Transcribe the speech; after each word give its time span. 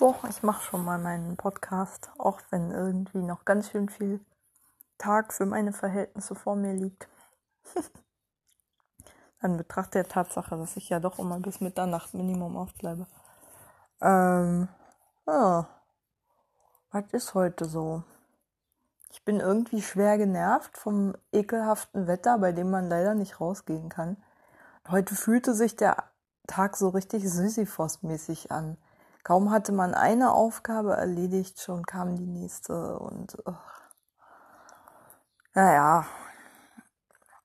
So, 0.00 0.16
ich 0.30 0.42
mache 0.42 0.62
schon 0.62 0.82
mal 0.82 0.98
meinen 0.98 1.36
Podcast, 1.36 2.10
auch 2.16 2.40
wenn 2.48 2.70
irgendwie 2.70 3.18
noch 3.18 3.44
ganz 3.44 3.68
schön 3.68 3.90
viel 3.90 4.24
Tag 4.96 5.34
für 5.34 5.44
meine 5.44 5.74
Verhältnisse 5.74 6.34
vor 6.34 6.56
mir 6.56 6.72
liegt. 6.72 7.06
An 9.42 9.58
Betracht 9.58 9.92
der 9.92 10.08
Tatsache, 10.08 10.56
dass 10.56 10.78
ich 10.78 10.88
ja 10.88 11.00
doch 11.00 11.18
immer 11.18 11.38
bis 11.38 11.60
Mitternacht 11.60 12.14
Minimum 12.14 12.56
aufbleibe. 12.56 13.06
Ähm, 14.00 14.68
ja. 15.26 15.68
Was 16.92 17.04
ist 17.12 17.34
heute 17.34 17.66
so? 17.66 18.02
Ich 19.10 19.22
bin 19.26 19.38
irgendwie 19.38 19.82
schwer 19.82 20.16
genervt 20.16 20.78
vom 20.78 21.14
ekelhaften 21.30 22.06
Wetter, 22.06 22.38
bei 22.38 22.52
dem 22.52 22.70
man 22.70 22.88
leider 22.88 23.12
nicht 23.12 23.38
rausgehen 23.38 23.90
kann. 23.90 24.16
Heute 24.88 25.14
fühlte 25.14 25.52
sich 25.52 25.76
der 25.76 26.04
Tag 26.46 26.78
so 26.78 26.88
richtig 26.88 27.24
Sisyphos-mäßig 27.24 28.50
an. 28.50 28.78
Kaum 29.22 29.50
hatte 29.50 29.72
man 29.72 29.94
eine 29.94 30.32
Aufgabe 30.32 30.94
erledigt, 30.94 31.60
schon 31.60 31.84
kam 31.84 32.16
die 32.16 32.26
nächste 32.26 32.98
und 32.98 33.36
oh. 33.44 33.54
naja, 35.54 36.06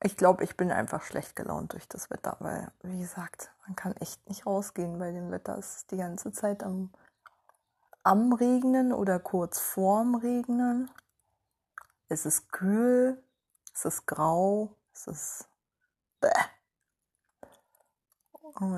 ich 0.01 0.15
glaube, 0.17 0.43
ich 0.43 0.55
bin 0.55 0.71
einfach 0.71 1.01
schlecht 1.01 1.35
gelaunt 1.35 1.73
durch 1.73 1.87
das 1.87 2.09
Wetter, 2.09 2.37
weil, 2.39 2.71
wie 2.83 2.99
gesagt, 2.99 3.51
man 3.65 3.75
kann 3.75 3.93
echt 3.97 4.27
nicht 4.29 4.45
rausgehen 4.45 4.99
bei 4.99 5.11
dem 5.11 5.31
Wetter. 5.31 5.57
Es 5.57 5.77
ist 5.77 5.91
die 5.91 5.97
ganze 5.97 6.31
Zeit 6.31 6.63
am, 6.63 6.93
am 8.03 8.31
Regnen 8.33 8.93
oder 8.93 9.19
kurz 9.19 9.59
vorm 9.59 10.15
Regnen. 10.15 10.91
Es 12.07 12.25
ist 12.25 12.51
kühl, 12.51 13.23
es 13.73 13.85
ist 13.85 14.05
grau, 14.05 14.75
es 14.93 15.07
ist. 15.07 15.49
Bäh. 16.21 16.29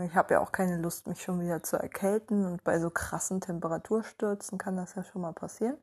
Ich 0.05 0.16
habe 0.16 0.34
ja 0.34 0.39
auch 0.39 0.52
keine 0.52 0.77
Lust, 0.77 1.07
mich 1.07 1.21
schon 1.21 1.39
wieder 1.41 1.62
zu 1.62 1.77
erkälten 1.77 2.45
und 2.45 2.63
bei 2.63 2.80
so 2.80 2.89
krassen 2.89 3.41
Temperaturstürzen 3.41 4.57
kann 4.57 4.77
das 4.77 4.95
ja 4.95 5.03
schon 5.03 5.21
mal 5.21 5.34
passieren. 5.34 5.77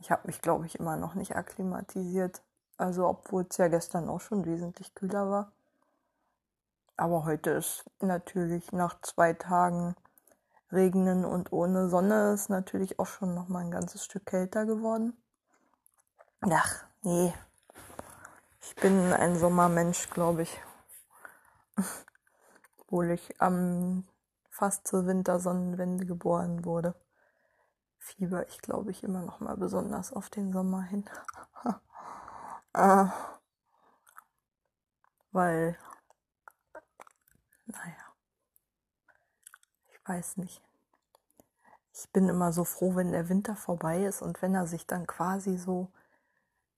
Ich 0.00 0.10
habe 0.10 0.26
mich, 0.26 0.40
glaube 0.40 0.66
ich, 0.66 0.78
immer 0.80 0.96
noch 0.96 1.14
nicht 1.14 1.36
akklimatisiert. 1.36 2.42
Also 2.76 3.06
obwohl 3.06 3.46
es 3.48 3.56
ja 3.58 3.68
gestern 3.68 4.08
auch 4.08 4.20
schon 4.20 4.44
wesentlich 4.44 4.94
kühler 4.94 5.30
war. 5.30 5.52
Aber 6.96 7.24
heute 7.24 7.50
ist 7.50 7.84
natürlich 8.00 8.72
nach 8.72 9.00
zwei 9.02 9.34
Tagen 9.34 9.94
Regnen 10.72 11.24
und 11.24 11.52
ohne 11.52 11.88
Sonne 11.88 12.32
ist 12.32 12.48
natürlich 12.48 12.98
auch 12.98 13.06
schon 13.06 13.34
noch 13.34 13.48
mal 13.48 13.60
ein 13.60 13.70
ganzes 13.70 14.04
Stück 14.04 14.26
kälter 14.26 14.66
geworden. 14.66 15.16
Ach, 16.40 16.84
nee. 17.02 17.32
Ich 18.60 18.74
bin 18.76 19.12
ein 19.12 19.38
Sommermensch, 19.38 20.10
glaube 20.10 20.42
ich 20.42 20.60
obwohl 22.92 23.10
ich 23.12 23.40
am 23.40 24.04
fast 24.50 24.86
zur 24.86 25.06
Wintersonnenwende 25.06 26.04
geboren 26.04 26.66
wurde, 26.66 26.94
fieber 27.96 28.46
ich, 28.48 28.58
glaube 28.58 28.90
ich, 28.90 29.02
immer 29.02 29.22
noch 29.22 29.40
mal 29.40 29.56
besonders 29.56 30.12
auf 30.12 30.28
den 30.28 30.52
Sommer 30.52 30.82
hin. 30.82 31.08
äh, 32.74 33.06
weil, 35.30 35.78
naja, 37.64 38.14
ich 39.90 40.06
weiß 40.06 40.36
nicht. 40.36 40.62
Ich 41.94 42.10
bin 42.12 42.28
immer 42.28 42.52
so 42.52 42.64
froh, 42.64 42.94
wenn 42.94 43.12
der 43.12 43.30
Winter 43.30 43.56
vorbei 43.56 44.04
ist 44.04 44.20
und 44.20 44.42
wenn 44.42 44.54
er 44.54 44.66
sich 44.66 44.86
dann 44.86 45.06
quasi 45.06 45.56
so 45.56 45.90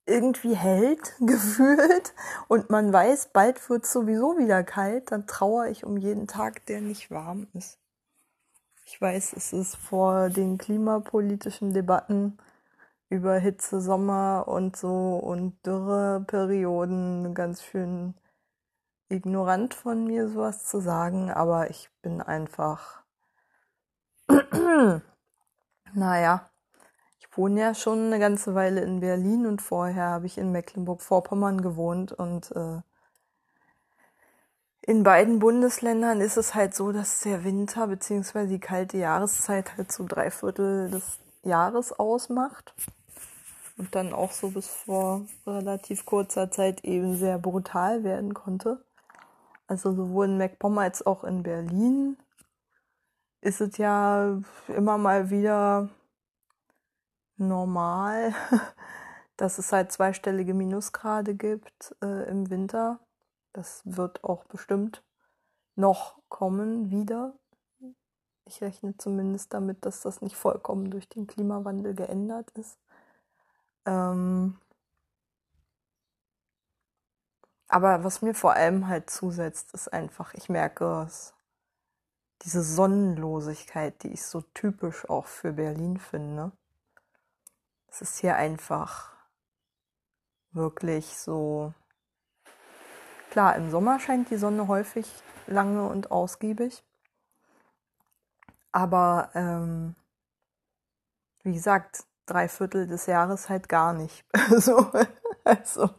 irgendwie 0.05 0.55
hält, 0.55 1.15
gefühlt, 1.19 2.13
und 2.47 2.69
man 2.69 2.91
weiß, 2.91 3.29
bald 3.33 3.69
wird 3.69 3.85
sowieso 3.85 4.37
wieder 4.37 4.63
kalt, 4.63 5.11
dann 5.11 5.27
trauere 5.27 5.69
ich 5.69 5.83
um 5.83 5.97
jeden 5.97 6.27
Tag, 6.27 6.65
der 6.65 6.81
nicht 6.81 7.11
warm 7.11 7.47
ist. 7.53 7.79
Ich 8.85 9.01
weiß, 9.01 9.33
es 9.33 9.51
ist 9.51 9.75
vor 9.75 10.29
den 10.29 10.57
klimapolitischen 10.59 11.73
Debatten 11.73 12.37
über 13.09 13.37
Hitze, 13.37 13.81
Sommer 13.81 14.45
und 14.47 14.77
so 14.77 15.17
und 15.17 15.57
Dürreperioden 15.65 17.33
ganz 17.33 17.63
schön 17.63 18.13
ignorant 19.09 19.73
von 19.73 20.05
mir, 20.05 20.29
sowas 20.29 20.65
zu 20.65 20.79
sagen, 20.79 21.31
aber 21.31 21.69
ich 21.69 21.89
bin 22.01 22.21
einfach, 22.21 23.03
naja, 25.93 26.49
wohne 27.37 27.59
ja 27.61 27.73
schon 27.73 28.07
eine 28.07 28.19
ganze 28.19 28.55
Weile 28.55 28.81
in 28.81 28.99
Berlin 28.99 29.45
und 29.45 29.61
vorher 29.61 30.05
habe 30.05 30.25
ich 30.25 30.37
in 30.37 30.51
Mecklenburg-Vorpommern 30.51 31.61
gewohnt 31.61 32.11
und 32.11 32.51
äh, 32.55 32.81
in 34.81 35.03
beiden 35.03 35.39
Bundesländern 35.39 36.21
ist 36.21 36.37
es 36.37 36.53
halt 36.53 36.75
so, 36.75 36.91
dass 36.91 37.21
der 37.21 37.43
Winter 37.43 37.87
bzw. 37.87 38.45
die 38.45 38.59
kalte 38.59 38.97
Jahreszeit 38.97 39.77
halt 39.77 39.91
so 39.91 40.05
drei 40.07 40.29
Viertel 40.29 40.91
des 40.91 41.19
Jahres 41.41 41.91
ausmacht 41.91 42.75
und 43.77 43.95
dann 43.95 44.13
auch 44.13 44.31
so 44.31 44.49
bis 44.49 44.67
vor 44.67 45.25
relativ 45.47 46.05
kurzer 46.05 46.51
Zeit 46.51 46.83
eben 46.83 47.17
sehr 47.17 47.39
brutal 47.39 48.03
werden 48.03 48.33
konnte. 48.33 48.85
Also 49.67 49.93
sowohl 49.93 50.25
in 50.27 50.37
MacPom 50.37 50.77
als 50.77 51.05
auch 51.05 51.23
in 51.23 51.41
Berlin 51.41 52.17
ist 53.41 53.61
es 53.61 53.77
ja 53.77 54.39
immer 54.67 54.97
mal 54.97 55.29
wieder 55.29 55.89
normal, 57.37 58.33
dass 59.37 59.57
es 59.57 59.71
halt 59.71 59.91
zweistellige 59.91 60.53
Minusgrade 60.53 61.35
gibt 61.35 61.95
äh, 62.01 62.29
im 62.29 62.49
Winter. 62.49 62.99
Das 63.53 63.81
wird 63.85 64.23
auch 64.23 64.45
bestimmt 64.45 65.03
noch 65.75 66.19
kommen 66.29 66.89
wieder. 66.91 67.33
Ich 68.45 68.61
rechne 68.61 68.95
zumindest 68.97 69.53
damit, 69.53 69.85
dass 69.85 70.01
das 70.01 70.21
nicht 70.21 70.35
vollkommen 70.35 70.91
durch 70.91 71.09
den 71.09 71.27
Klimawandel 71.27 71.95
geändert 71.95 72.51
ist. 72.51 72.77
Ähm 73.85 74.59
aber 77.67 78.03
was 78.03 78.21
mir 78.21 78.35
vor 78.35 78.53
allem 78.53 78.87
halt 78.87 79.09
zusetzt, 79.09 79.73
ist 79.73 79.91
einfach, 79.91 80.33
ich 80.35 80.49
merke 80.49 81.03
es, 81.05 81.33
diese 82.43 82.61
Sonnenlosigkeit, 82.63 84.03
die 84.03 84.09
ich 84.09 84.23
so 84.23 84.41
typisch 84.53 85.09
auch 85.09 85.25
für 85.25 85.53
Berlin 85.53 85.97
finde. 85.97 86.51
Es 87.95 88.01
ist 88.01 88.17
hier 88.17 88.35
einfach 88.35 89.09
wirklich 90.51 91.17
so. 91.17 91.73
Klar, 93.31 93.55
im 93.55 93.71
Sommer 93.71 94.01
scheint 94.01 94.29
die 94.29 94.35
Sonne 94.35 94.67
häufig 94.67 95.09
lange 95.47 95.87
und 95.87 96.11
ausgiebig. 96.11 96.83
Aber 98.73 99.29
ähm, 99.33 99.95
wie 101.43 101.53
gesagt, 101.53 102.03
drei 102.25 102.49
Viertel 102.49 102.85
des 102.85 103.05
Jahres 103.05 103.47
halt 103.47 103.69
gar 103.69 103.93
nicht. 103.93 104.25
so, 104.57 104.91
also, 105.45 105.89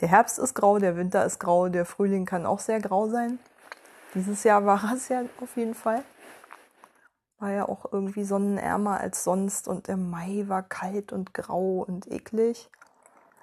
der 0.00 0.06
Herbst 0.06 0.38
ist 0.38 0.54
grau, 0.54 0.78
der 0.78 0.96
Winter 0.96 1.24
ist 1.24 1.40
grau, 1.40 1.68
der 1.68 1.84
Frühling 1.84 2.26
kann 2.26 2.46
auch 2.46 2.60
sehr 2.60 2.80
grau 2.80 3.08
sein. 3.08 3.40
Dieses 4.14 4.44
Jahr 4.44 4.64
war 4.66 4.92
es 4.94 5.08
ja 5.08 5.22
auf 5.40 5.56
jeden 5.56 5.74
Fall 5.74 6.04
war 7.42 7.50
ja 7.50 7.68
auch 7.68 7.92
irgendwie 7.92 8.24
sonnenärmer 8.24 9.00
als 9.00 9.24
sonst 9.24 9.68
und 9.68 9.88
der 9.88 9.96
Mai 9.96 10.44
war 10.46 10.62
kalt 10.62 11.12
und 11.12 11.34
grau 11.34 11.84
und 11.86 12.10
eklig. 12.10 12.70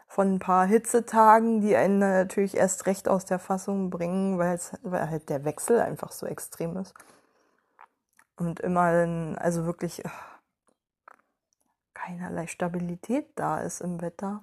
Von 0.08 0.36
ein 0.36 0.40
paar 0.40 0.66
Hitzetagen, 0.66 1.62
die 1.62 1.76
einen 1.76 2.00
natürlich 2.00 2.58
erst 2.58 2.88
recht 2.88 3.08
aus 3.08 3.26
der 3.26 3.38
Fassung 3.38 3.92
bringen, 3.92 4.40
weil, 4.40 4.58
halt 4.84 5.30
der 5.30 5.46
Wechsel 5.46 5.80
einfach 5.82 6.12
so 6.12 6.26
extrem 6.26 6.78
ist. 6.78 6.96
Und 8.38 8.62
immer, 8.62 9.36
also 9.38 9.66
wirklich 9.66 10.02
keinerlei 11.94 12.48
Stabilität 12.48 13.28
da 13.36 13.60
ist 13.60 13.82
im 13.82 14.02
Wetter. 14.02 14.42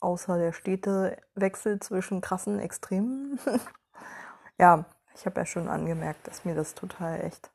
Außer 0.00 0.38
der 0.38 0.52
stete 0.52 1.18
Wechsel 1.34 1.78
zwischen 1.80 2.20
krassen 2.20 2.58
Extremen. 2.58 3.38
ja, 4.58 4.86
ich 5.14 5.26
habe 5.26 5.40
ja 5.40 5.46
schon 5.46 5.68
angemerkt, 5.68 6.26
dass 6.26 6.44
mir 6.44 6.54
das 6.54 6.74
total 6.74 7.20
echt 7.20 7.53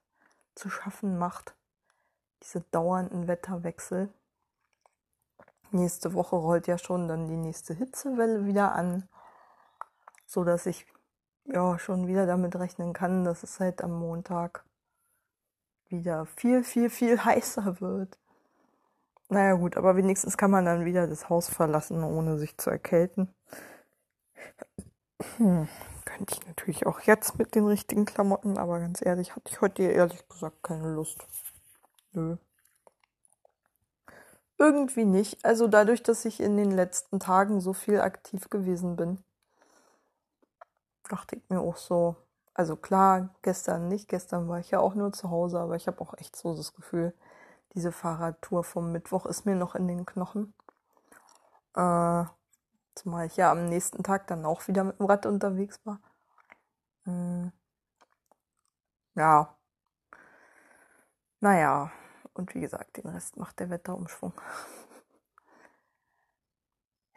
zu 0.56 0.70
schaffen 0.70 1.18
macht. 1.18 1.56
Diese 2.44 2.62
dauernden 2.72 3.28
Wetterwechsel. 3.28 4.14
Nächste 5.72 6.14
Woche 6.14 6.36
rollt 6.36 6.68
ja 6.68 6.78
schon 6.78 7.08
dann 7.08 7.28
die 7.28 7.38
nächste 7.38 7.74
Hitzewelle 7.74 8.46
wieder 8.46 8.72
an, 8.72 9.08
so 10.26 10.44
dass 10.44 10.66
ich 10.66 10.88
ja 11.46 11.78
schon 11.78 12.08
wieder 12.08 12.26
damit 12.26 12.56
rechnen 12.56 12.94
kann, 12.94 13.24
dass 13.24 13.44
es 13.44 13.60
halt 13.60 13.84
am 13.84 13.92
Montag 13.92 14.64
wieder 15.88 16.26
viel, 16.26 16.64
viel, 16.64 16.90
viel 16.90 17.24
heißer 17.26 17.82
wird. 17.82 18.18
Naja 19.30 19.54
gut, 19.54 19.78
aber 19.78 19.96
wenigstens 19.96 20.38
kann 20.38 20.50
man 20.50 20.66
dann 20.66 20.86
wieder 20.86 21.06
das 21.08 21.30
Haus 21.30 21.50
verlassen, 21.50 22.04
ohne 22.04 22.40
sich 22.40 22.58
zu 22.58 22.72
erkälten. 22.72 23.34
Hm 25.38 25.68
könnte 26.20 26.34
ich 26.34 26.48
natürlich 26.48 26.86
auch 26.86 27.02
jetzt 27.02 27.38
mit 27.38 27.56
den 27.56 27.66
richtigen 27.66 28.04
Klamotten, 28.06 28.58
aber 28.58 28.80
ganz 28.80 29.02
ehrlich, 29.06 29.36
hatte 29.36 29.52
ich 29.52 29.62
heute 29.62 29.84
ehrlich 29.84 30.28
gesagt 30.28 30.64
keine 30.64 30.90
Lust. 30.94 31.26
Nö. 32.14 32.38
Irgendwie 34.60 35.06
nicht. 35.06 35.44
Also 35.44 35.68
dadurch, 35.68 36.04
dass 36.04 36.24
ich 36.24 36.40
in 36.40 36.56
den 36.56 36.70
letzten 36.70 37.20
Tagen 37.20 37.62
so 37.62 37.74
viel 37.74 38.00
aktiv 38.00 38.50
gewesen 38.52 38.96
bin, 38.96 39.24
dachte 41.10 41.36
ich 41.36 41.50
mir 41.50 41.60
auch 41.60 41.76
so, 41.78 42.16
Also 42.54 42.76
klar, 42.78 43.36
gestern 43.42 43.88
nicht, 43.90 44.08
gestern 44.10 44.48
war 44.50 44.60
ich 44.60 44.72
ja 44.72 44.80
auch 44.80 44.96
nur 44.96 45.12
zu 45.14 45.30
Hause, 45.30 45.60
aber 45.60 45.76
ich 45.76 45.88
habe 45.88 46.00
auch 46.02 46.14
echt 46.18 46.36
so 46.36 46.56
das 46.56 46.74
Gefühl, 46.74 47.14
diese 47.76 47.92
Fahrradtour 47.92 48.64
vom 48.64 48.92
Mittwoch 48.94 49.26
ist 49.26 49.46
mir 49.46 49.56
noch 49.56 49.76
in 49.76 49.88
den 49.88 50.06
Knochen. 50.06 50.54
Äh, 51.76 52.26
zumal 53.00 53.28
ich 53.28 53.38
ja 53.38 53.52
am 53.52 53.66
nächsten 53.66 54.04
Tag 54.04 54.28
dann 54.28 54.46
auch 54.46 54.68
wieder 54.68 54.84
mit 54.84 55.00
dem 55.00 55.06
Rad 55.06 55.26
unterwegs 55.26 55.80
war. 55.86 56.00
Hm. 57.06 57.52
Ja. 59.16 59.56
Naja, 61.42 61.92
und 62.34 62.54
wie 62.56 62.62
gesagt, 62.62 62.98
den 62.98 63.08
Rest 63.08 63.38
macht 63.38 63.60
der 63.60 63.70
Wetterumschwung. 63.70 64.34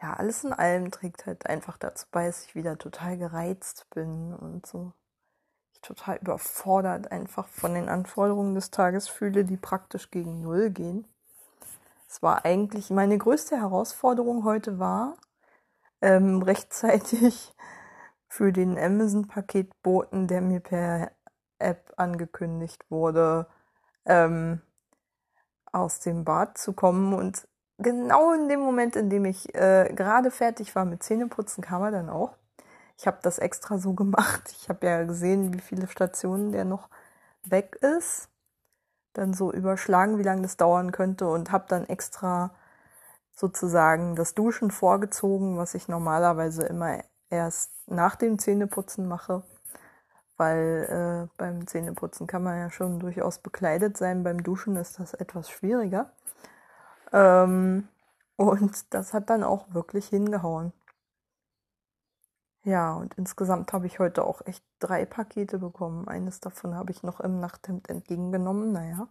ja, 0.01 0.13
alles 0.13 0.43
in 0.43 0.53
allem 0.53 0.91
trägt 0.91 1.25
halt 1.25 1.45
einfach 1.47 1.77
dazu 1.77 2.05
bei, 2.11 2.27
dass 2.27 2.45
ich 2.45 2.55
wieder 2.55 2.77
total 2.77 3.17
gereizt 3.17 3.87
bin 3.91 4.33
und 4.33 4.65
so 4.65 4.93
total 5.81 6.17
überfordert 6.17 7.11
einfach 7.11 7.47
von 7.47 7.73
den 7.73 7.89
Anforderungen 7.89 8.55
des 8.55 8.71
Tages 8.71 9.07
fühle, 9.09 9.45
die 9.45 9.57
praktisch 9.57 10.11
gegen 10.11 10.41
Null 10.41 10.69
gehen. 10.69 11.07
Es 12.07 12.21
war 12.21 12.45
eigentlich 12.45 12.89
meine 12.89 13.17
größte 13.17 13.57
Herausforderung 13.57 14.43
heute 14.43 14.79
war, 14.79 15.17
ähm, 16.03 16.41
rechtzeitig 16.43 17.55
für 18.27 18.51
den 18.51 18.77
Amazon-Paketboten, 18.77 20.27
der 20.27 20.41
mir 20.41 20.59
per 20.59 21.11
App 21.59 21.93
angekündigt 21.97 22.83
wurde, 22.89 23.47
ähm, 24.05 24.61
aus 25.71 25.99
dem 25.99 26.23
Bad 26.25 26.57
zu 26.57 26.73
kommen. 26.73 27.13
Und 27.13 27.47
genau 27.77 28.33
in 28.33 28.49
dem 28.49 28.59
Moment, 28.59 28.95
in 28.95 29.09
dem 29.09 29.25
ich 29.25 29.53
äh, 29.55 29.91
gerade 29.95 30.31
fertig 30.31 30.75
war 30.75 30.85
mit 30.85 31.03
Zähneputzen, 31.03 31.63
kam 31.63 31.83
er 31.83 31.91
dann 31.91 32.09
auch. 32.09 32.35
Ich 32.97 33.07
habe 33.07 33.19
das 33.21 33.39
extra 33.39 33.77
so 33.77 33.93
gemacht. 33.93 34.53
Ich 34.57 34.69
habe 34.69 34.85
ja 34.85 35.03
gesehen, 35.03 35.53
wie 35.53 35.61
viele 35.61 35.87
Stationen 35.87 36.51
der 36.51 36.65
noch 36.65 36.89
weg 37.43 37.75
ist. 37.81 38.29
Dann 39.13 39.33
so 39.33 39.51
überschlagen, 39.51 40.17
wie 40.17 40.23
lange 40.23 40.41
das 40.41 40.57
dauern 40.57 40.91
könnte 40.91 41.27
und 41.27 41.51
habe 41.51 41.65
dann 41.67 41.85
extra 41.85 42.55
sozusagen 43.35 44.15
das 44.15 44.33
Duschen 44.35 44.71
vorgezogen, 44.71 45.57
was 45.57 45.73
ich 45.75 45.87
normalerweise 45.87 46.63
immer 46.63 47.03
erst 47.29 47.71
nach 47.87 48.15
dem 48.15 48.39
Zähneputzen 48.39 49.07
mache, 49.07 49.43
weil 50.37 51.29
äh, 51.29 51.35
beim 51.37 51.67
Zähneputzen 51.67 52.27
kann 52.27 52.43
man 52.43 52.59
ja 52.59 52.69
schon 52.69 52.99
durchaus 52.99 53.39
bekleidet 53.39 53.97
sein, 53.97 54.23
beim 54.23 54.43
Duschen 54.43 54.75
ist 54.75 54.99
das 54.99 55.13
etwas 55.13 55.49
schwieriger. 55.49 56.11
Ähm, 57.11 57.87
und 58.35 58.93
das 58.93 59.13
hat 59.13 59.29
dann 59.29 59.43
auch 59.43 59.73
wirklich 59.73 60.07
hingehauen. 60.07 60.73
Ja, 62.65 62.93
und 62.93 63.13
insgesamt 63.15 63.73
habe 63.73 63.87
ich 63.87 63.99
heute 63.99 64.23
auch 64.23 64.41
echt 64.45 64.63
drei 64.79 65.05
Pakete 65.05 65.59
bekommen. 65.59 66.07
Eines 66.07 66.39
davon 66.39 66.75
habe 66.75 66.91
ich 66.91 67.03
noch 67.03 67.19
im 67.19 67.39
Nachthemd 67.39 67.89
entgegengenommen. 67.89 68.71
Naja. 68.71 69.07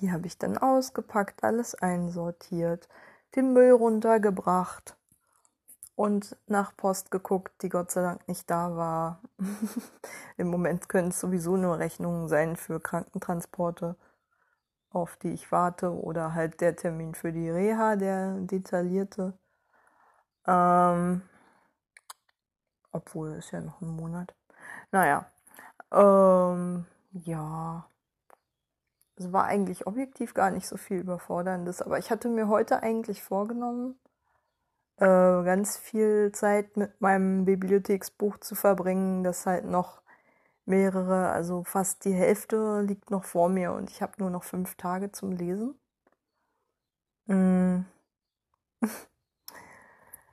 Die 0.00 0.12
habe 0.12 0.26
ich 0.26 0.38
dann 0.38 0.56
ausgepackt, 0.56 1.44
alles 1.44 1.74
einsortiert, 1.74 2.88
den 3.36 3.52
Müll 3.52 3.72
runtergebracht 3.72 4.96
und 5.94 6.36
nach 6.46 6.74
Post 6.76 7.10
geguckt, 7.10 7.62
die 7.62 7.68
Gott 7.68 7.90
sei 7.90 8.02
Dank 8.02 8.26
nicht 8.26 8.48
da 8.50 8.74
war. 8.76 9.20
Im 10.38 10.48
Moment 10.48 10.88
können 10.88 11.08
es 11.08 11.20
sowieso 11.20 11.56
nur 11.58 11.78
Rechnungen 11.78 12.28
sein 12.28 12.56
für 12.56 12.80
Krankentransporte, 12.80 13.96
auf 14.90 15.16
die 15.18 15.32
ich 15.32 15.52
warte, 15.52 15.92
oder 15.92 16.34
halt 16.34 16.62
der 16.62 16.76
Termin 16.76 17.14
für 17.14 17.32
die 17.32 17.50
Reha, 17.50 17.96
der 17.96 18.38
detaillierte. 18.40 19.34
Ähm, 20.46 21.22
obwohl 22.92 23.32
ist 23.32 23.50
ja 23.50 23.60
noch 23.60 23.80
ein 23.82 23.88
Monat. 23.88 24.34
Naja. 24.90 25.30
Ähm, 25.92 26.86
ja. 27.12 27.86
Es 29.20 29.32
war 29.34 29.44
eigentlich 29.44 29.86
objektiv 29.86 30.32
gar 30.32 30.50
nicht 30.50 30.66
so 30.66 30.78
viel 30.78 31.00
Überforderndes, 31.00 31.82
aber 31.82 31.98
ich 31.98 32.10
hatte 32.10 32.30
mir 32.30 32.48
heute 32.48 32.82
eigentlich 32.82 33.22
vorgenommen, 33.22 34.00
äh, 34.96 35.04
ganz 35.04 35.76
viel 35.76 36.32
Zeit 36.32 36.78
mit 36.78 37.02
meinem 37.02 37.44
Bibliotheksbuch 37.44 38.38
zu 38.38 38.54
verbringen, 38.54 39.22
das 39.22 39.44
halt 39.44 39.66
noch 39.66 40.00
mehrere, 40.64 41.30
also 41.30 41.64
fast 41.64 42.06
die 42.06 42.14
Hälfte 42.14 42.80
liegt 42.80 43.10
noch 43.10 43.24
vor 43.24 43.50
mir 43.50 43.72
und 43.72 43.90
ich 43.90 44.00
habe 44.00 44.14
nur 44.18 44.30
noch 44.30 44.44
fünf 44.44 44.76
Tage 44.76 45.12
zum 45.12 45.32
Lesen. 45.32 45.78
Mm. 47.26 47.84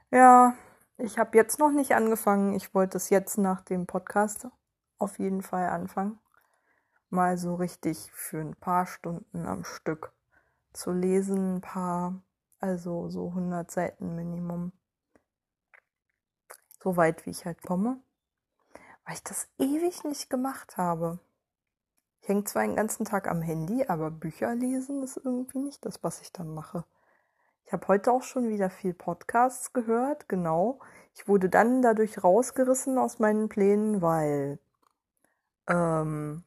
Ja, 0.09 0.55
ich 0.97 1.19
habe 1.19 1.37
jetzt 1.37 1.59
noch 1.59 1.71
nicht 1.71 1.93
angefangen. 1.93 2.53
Ich 2.53 2.73
wollte 2.73 2.95
es 2.97 3.09
jetzt 3.09 3.37
nach 3.37 3.61
dem 3.61 3.85
Podcast 3.87 4.47
auf 4.99 5.19
jeden 5.19 5.41
Fall 5.41 5.67
anfangen. 5.67 6.17
Mal 7.09 7.37
so 7.37 7.55
richtig 7.55 8.11
für 8.11 8.39
ein 8.39 8.55
paar 8.55 8.85
Stunden 8.85 9.45
am 9.45 9.63
Stück 9.63 10.11
zu 10.73 10.91
lesen, 10.91 11.57
ein 11.57 11.61
paar, 11.61 12.21
also 12.59 13.09
so 13.09 13.29
100 13.29 13.69
Seiten 13.71 14.15
Minimum. 14.15 14.71
So 16.83 16.97
weit, 16.97 17.25
wie 17.25 17.31
ich 17.31 17.45
halt 17.45 17.61
komme. 17.63 17.99
Weil 19.05 19.15
ich 19.15 19.23
das 19.23 19.47
ewig 19.57 20.03
nicht 20.03 20.29
gemacht 20.29 20.77
habe. 20.77 21.19
Ich 22.21 22.27
hänge 22.27 22.43
zwar 22.43 22.63
den 22.63 22.75
ganzen 22.75 23.05
Tag 23.05 23.29
am 23.29 23.41
Handy, 23.41 23.85
aber 23.87 24.11
Bücher 24.11 24.53
lesen 24.53 25.01
ist 25.01 25.17
irgendwie 25.23 25.59
nicht 25.59 25.85
das, 25.85 26.03
was 26.03 26.21
ich 26.21 26.33
dann 26.33 26.53
mache. 26.53 26.83
Ich 27.65 27.73
habe 27.73 27.87
heute 27.87 28.11
auch 28.11 28.23
schon 28.23 28.49
wieder 28.49 28.69
viel 28.69 28.93
Podcasts 28.93 29.73
gehört, 29.73 30.29
genau. 30.29 30.79
Ich 31.13 31.27
wurde 31.27 31.49
dann 31.49 31.81
dadurch 31.81 32.23
rausgerissen 32.23 32.97
aus 32.97 33.19
meinen 33.19 33.49
Plänen, 33.49 34.01
weil 34.01 34.59
ähm, 35.67 36.43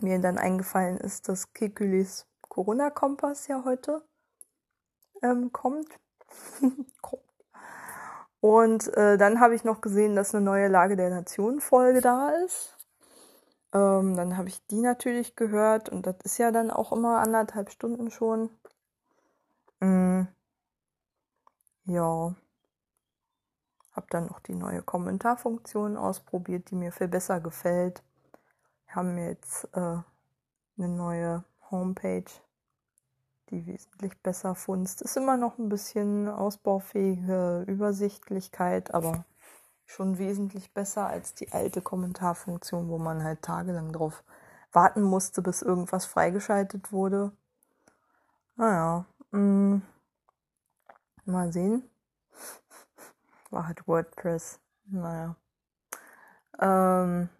mir 0.00 0.18
dann 0.20 0.38
eingefallen 0.38 0.98
ist, 0.98 1.28
dass 1.28 1.52
Kikulis 1.52 2.26
Corona-Kompass 2.48 3.48
ja 3.48 3.64
heute 3.64 4.02
ähm, 5.22 5.52
kommt. 5.52 5.88
Und 8.40 8.94
äh, 8.96 9.16
dann 9.16 9.40
habe 9.40 9.54
ich 9.54 9.64
noch 9.64 9.80
gesehen, 9.80 10.14
dass 10.14 10.34
eine 10.34 10.44
neue 10.44 10.68
Lage 10.68 10.96
der 10.96 11.10
Nation-Folge 11.10 12.00
da 12.00 12.30
ist. 12.44 12.76
Ähm, 13.72 14.14
dann 14.16 14.36
habe 14.36 14.48
ich 14.48 14.64
die 14.66 14.80
natürlich 14.80 15.34
gehört 15.34 15.88
und 15.88 16.06
das 16.06 16.16
ist 16.24 16.38
ja 16.38 16.52
dann 16.52 16.70
auch 16.70 16.92
immer 16.92 17.18
anderthalb 17.20 17.70
Stunden 17.70 18.10
schon. 18.10 18.50
Mm. 19.80 20.24
Ja. 21.86 22.34
Hab 23.92 24.10
dann 24.10 24.26
noch 24.26 24.40
die 24.40 24.54
neue 24.54 24.82
Kommentarfunktion 24.82 25.96
ausprobiert, 25.96 26.70
die 26.70 26.76
mir 26.76 26.92
viel 26.92 27.08
besser 27.08 27.40
gefällt. 27.40 28.02
Haben 28.94 29.18
jetzt 29.18 29.68
äh, 29.74 29.98
eine 30.78 30.88
neue 30.88 31.44
Homepage, 31.70 32.24
die 33.50 33.66
wesentlich 33.66 34.20
besser 34.22 34.54
funzt. 34.54 35.02
Ist 35.02 35.16
immer 35.16 35.36
noch 35.36 35.58
ein 35.58 35.68
bisschen 35.68 36.28
ausbaufähige 36.28 37.64
Übersichtlichkeit, 37.66 38.94
aber 38.94 39.24
schon 39.86 40.18
wesentlich 40.18 40.72
besser 40.72 41.06
als 41.06 41.34
die 41.34 41.52
alte 41.52 41.82
Kommentarfunktion, 41.82 42.88
wo 42.88 42.98
man 42.98 43.22
halt 43.22 43.42
tagelang 43.42 43.92
drauf 43.92 44.24
warten 44.72 45.02
musste, 45.02 45.42
bis 45.42 45.62
irgendwas 45.62 46.06
freigeschaltet 46.06 46.92
wurde. 46.92 47.32
Naja, 48.56 49.04
mh. 49.30 49.40
Mm. 49.40 49.82
Mal 51.26 51.52
sehen. 51.52 51.88
War 53.50 53.66
halt 53.66 53.86
WordPress. 53.88 54.60
Naja. 54.86 55.36
Ähm, 56.60 57.30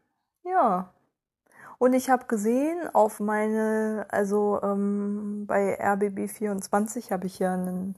ja. 0.43 0.91
Und 1.85 1.93
ich 1.93 2.09
habe 2.09 2.25
gesehen 2.25 2.89
auf 2.95 3.21
meine, 3.21 4.07
also 4.09 4.59
ähm, 4.63 5.45
bei 5.47 5.79
RBB24 5.79 7.11
habe 7.11 7.27
ich 7.27 7.39
ja 7.41 7.53
einen 7.53 7.95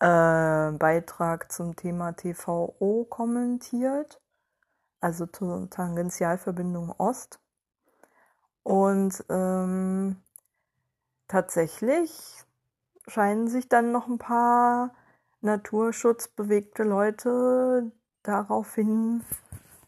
äh, 0.00 0.72
Beitrag 0.78 1.52
zum 1.52 1.76
Thema 1.76 2.12
TVO 2.12 3.06
kommentiert, 3.10 4.18
also 5.02 5.26
zur 5.26 5.68
Tangentialverbindung 5.68 6.94
Ost. 6.96 7.38
Und 8.62 9.22
ähm, 9.28 10.16
tatsächlich 11.26 12.46
scheinen 13.08 13.48
sich 13.48 13.68
dann 13.68 13.92
noch 13.92 14.06
ein 14.08 14.16
paar 14.16 14.94
naturschutzbewegte 15.42 16.82
Leute 16.82 17.92
daraufhin 18.22 19.22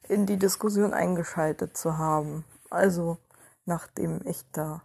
in 0.08 0.26
die 0.26 0.36
Diskussion 0.36 0.92
eingeschaltet 0.92 1.74
zu 1.74 1.96
haben. 1.96 2.44
Also 2.68 3.16
nachdem 3.70 4.20
ich 4.26 4.44
da 4.50 4.82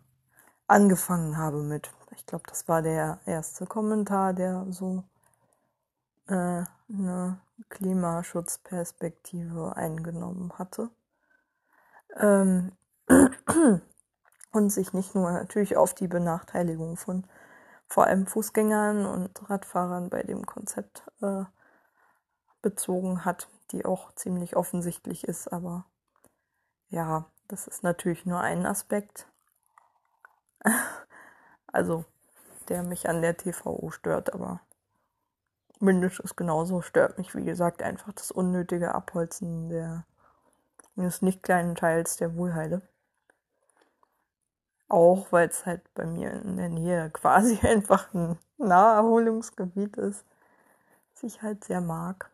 angefangen 0.67 1.37
habe 1.37 1.63
mit, 1.63 1.91
ich 2.15 2.27
glaube, 2.27 2.43
das 2.47 2.67
war 2.67 2.83
der 2.83 3.19
erste 3.25 3.65
Kommentar, 3.65 4.33
der 4.33 4.67
so 4.69 5.03
äh, 6.27 6.63
eine 6.87 7.41
Klimaschutzperspektive 7.69 9.75
eingenommen 9.75 10.53
hatte. 10.57 10.91
Ähm, 12.15 12.73
und 14.51 14.69
sich 14.69 14.93
nicht 14.93 15.15
nur 15.15 15.31
natürlich 15.31 15.77
auf 15.77 15.95
die 15.95 16.07
Benachteiligung 16.07 16.95
von 16.95 17.25
vor 17.87 18.05
allem 18.05 18.27
Fußgängern 18.27 19.07
und 19.07 19.49
Radfahrern 19.49 20.11
bei 20.11 20.21
dem 20.21 20.45
Konzept 20.45 21.07
äh, 21.21 21.45
bezogen 22.61 23.25
hat, 23.25 23.49
die 23.71 23.83
auch 23.83 24.13
ziemlich 24.13 24.55
offensichtlich 24.55 25.23
ist, 25.23 25.51
aber 25.51 25.87
ja, 26.89 27.25
das 27.47 27.67
ist 27.67 27.83
natürlich 27.83 28.25
nur 28.25 28.39
ein 28.41 28.65
Aspekt. 28.65 29.27
also, 31.67 32.05
der 32.69 32.83
mich 32.83 33.07
an 33.07 33.21
der 33.21 33.37
TVO 33.37 33.91
stört, 33.91 34.33
aber 34.33 34.61
mindestens 35.79 36.35
genauso 36.35 36.81
stört 36.81 37.17
mich, 37.17 37.35
wie 37.35 37.45
gesagt, 37.45 37.83
einfach 37.83 38.13
das 38.13 38.31
unnötige 38.31 38.95
Abholzen 38.95 39.69
der, 39.69 40.05
des 40.95 41.21
nicht 41.21 41.43
kleinen 41.43 41.75
Teils 41.75 42.17
der 42.17 42.35
Wohlheide. 42.35 42.81
Auch 44.87 45.31
weil 45.31 45.47
es 45.49 45.65
halt 45.65 45.81
bei 45.93 46.05
mir 46.05 46.31
in 46.31 46.57
der 46.57 46.69
Nähe 46.69 47.09
quasi 47.13 47.59
einfach 47.65 48.13
ein 48.13 48.37
Naherholungsgebiet 48.57 49.97
ist, 49.97 50.25
das 51.13 51.23
ich 51.23 51.41
halt 51.41 51.63
sehr 51.63 51.81
mag. 51.81 52.31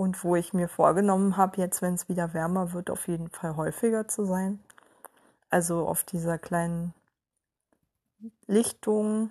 Und 0.00 0.24
wo 0.24 0.34
ich 0.34 0.54
mir 0.54 0.66
vorgenommen 0.66 1.36
habe, 1.36 1.58
jetzt, 1.58 1.82
wenn 1.82 1.92
es 1.92 2.08
wieder 2.08 2.32
wärmer 2.32 2.72
wird, 2.72 2.88
auf 2.88 3.06
jeden 3.06 3.28
Fall 3.28 3.56
häufiger 3.56 4.08
zu 4.08 4.24
sein. 4.24 4.58
Also 5.50 5.86
auf 5.86 6.04
dieser 6.04 6.38
kleinen 6.38 6.94
Lichtung. 8.46 9.28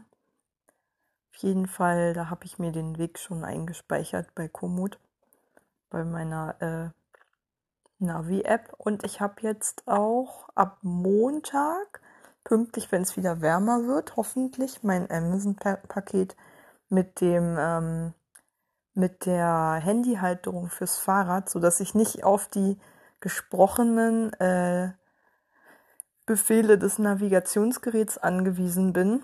Auf 1.34 1.42
jeden 1.42 1.66
Fall, 1.66 2.14
da 2.14 2.30
habe 2.30 2.46
ich 2.46 2.60
mir 2.60 2.72
den 2.72 3.00
Weg 3.00 3.18
schon 3.18 3.44
eingespeichert 3.44 4.36
bei 4.36 4.48
Komoot, 4.48 5.00
bei 5.90 6.04
meiner 6.04 6.62
äh, 6.62 8.06
Navi-App. 8.06 8.72
Und 8.78 9.04
ich 9.04 9.22
habe 9.22 9.42
jetzt 9.42 9.88
auch 9.88 10.50
ab 10.54 10.78
Montag 10.84 12.00
pünktlich, 12.44 12.92
wenn 12.92 13.02
es 13.02 13.18
wieder 13.18 13.42
wärmer 13.42 13.88
wird, 13.88 14.18
hoffentlich 14.18 14.84
mein 14.84 15.10
Amazon-Paket 15.10 16.36
mit 16.90 17.22
dem 17.22 17.58
ähm, 17.58 18.14
mit 18.94 19.26
der 19.26 19.80
Handyhalterung 19.82 20.70
fürs 20.70 20.98
Fahrrad, 20.98 21.50
so 21.50 21.60
dass 21.60 21.80
ich 21.80 21.96
nicht 21.96 22.24
auf 22.24 22.48
die 22.48 22.78
gesprochenen 23.20 24.34
äh, 24.34 24.92
Befehle 26.26 26.78
des 26.78 27.00
Navigationsgeräts 27.00 28.18
angewiesen 28.18 28.94
bin, 28.94 29.24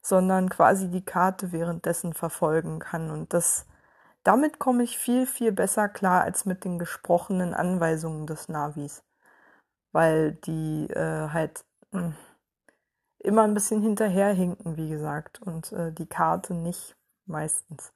sondern 0.00 0.48
quasi 0.48 0.90
die 0.90 1.04
Karte 1.04 1.52
währenddessen 1.52 2.14
verfolgen 2.14 2.78
kann. 2.78 3.10
Und 3.10 3.32
das 3.32 3.66
damit 4.22 4.58
komme 4.58 4.82
ich 4.84 4.98
viel, 4.98 5.26
viel 5.26 5.52
besser 5.52 5.88
klar 5.88 6.22
als 6.22 6.46
mit 6.46 6.64
den 6.64 6.78
gesprochenen 6.78 7.52
Anweisungen 7.54 8.26
des 8.26 8.48
Navis 8.48 9.02
weil 9.94 10.32
die 10.32 10.88
äh, 10.90 11.28
halt 11.30 11.64
mh, 11.92 12.00
hm, 12.00 12.14
immer 13.20 13.44
ein 13.44 13.54
bisschen 13.54 13.80
hinterherhinken, 13.80 14.76
wie 14.76 14.90
gesagt, 14.90 15.40
und 15.40 15.72
äh, 15.72 15.92
die 15.92 16.06
Karte 16.06 16.52
nicht 16.52 16.96
meistens. 17.26 17.92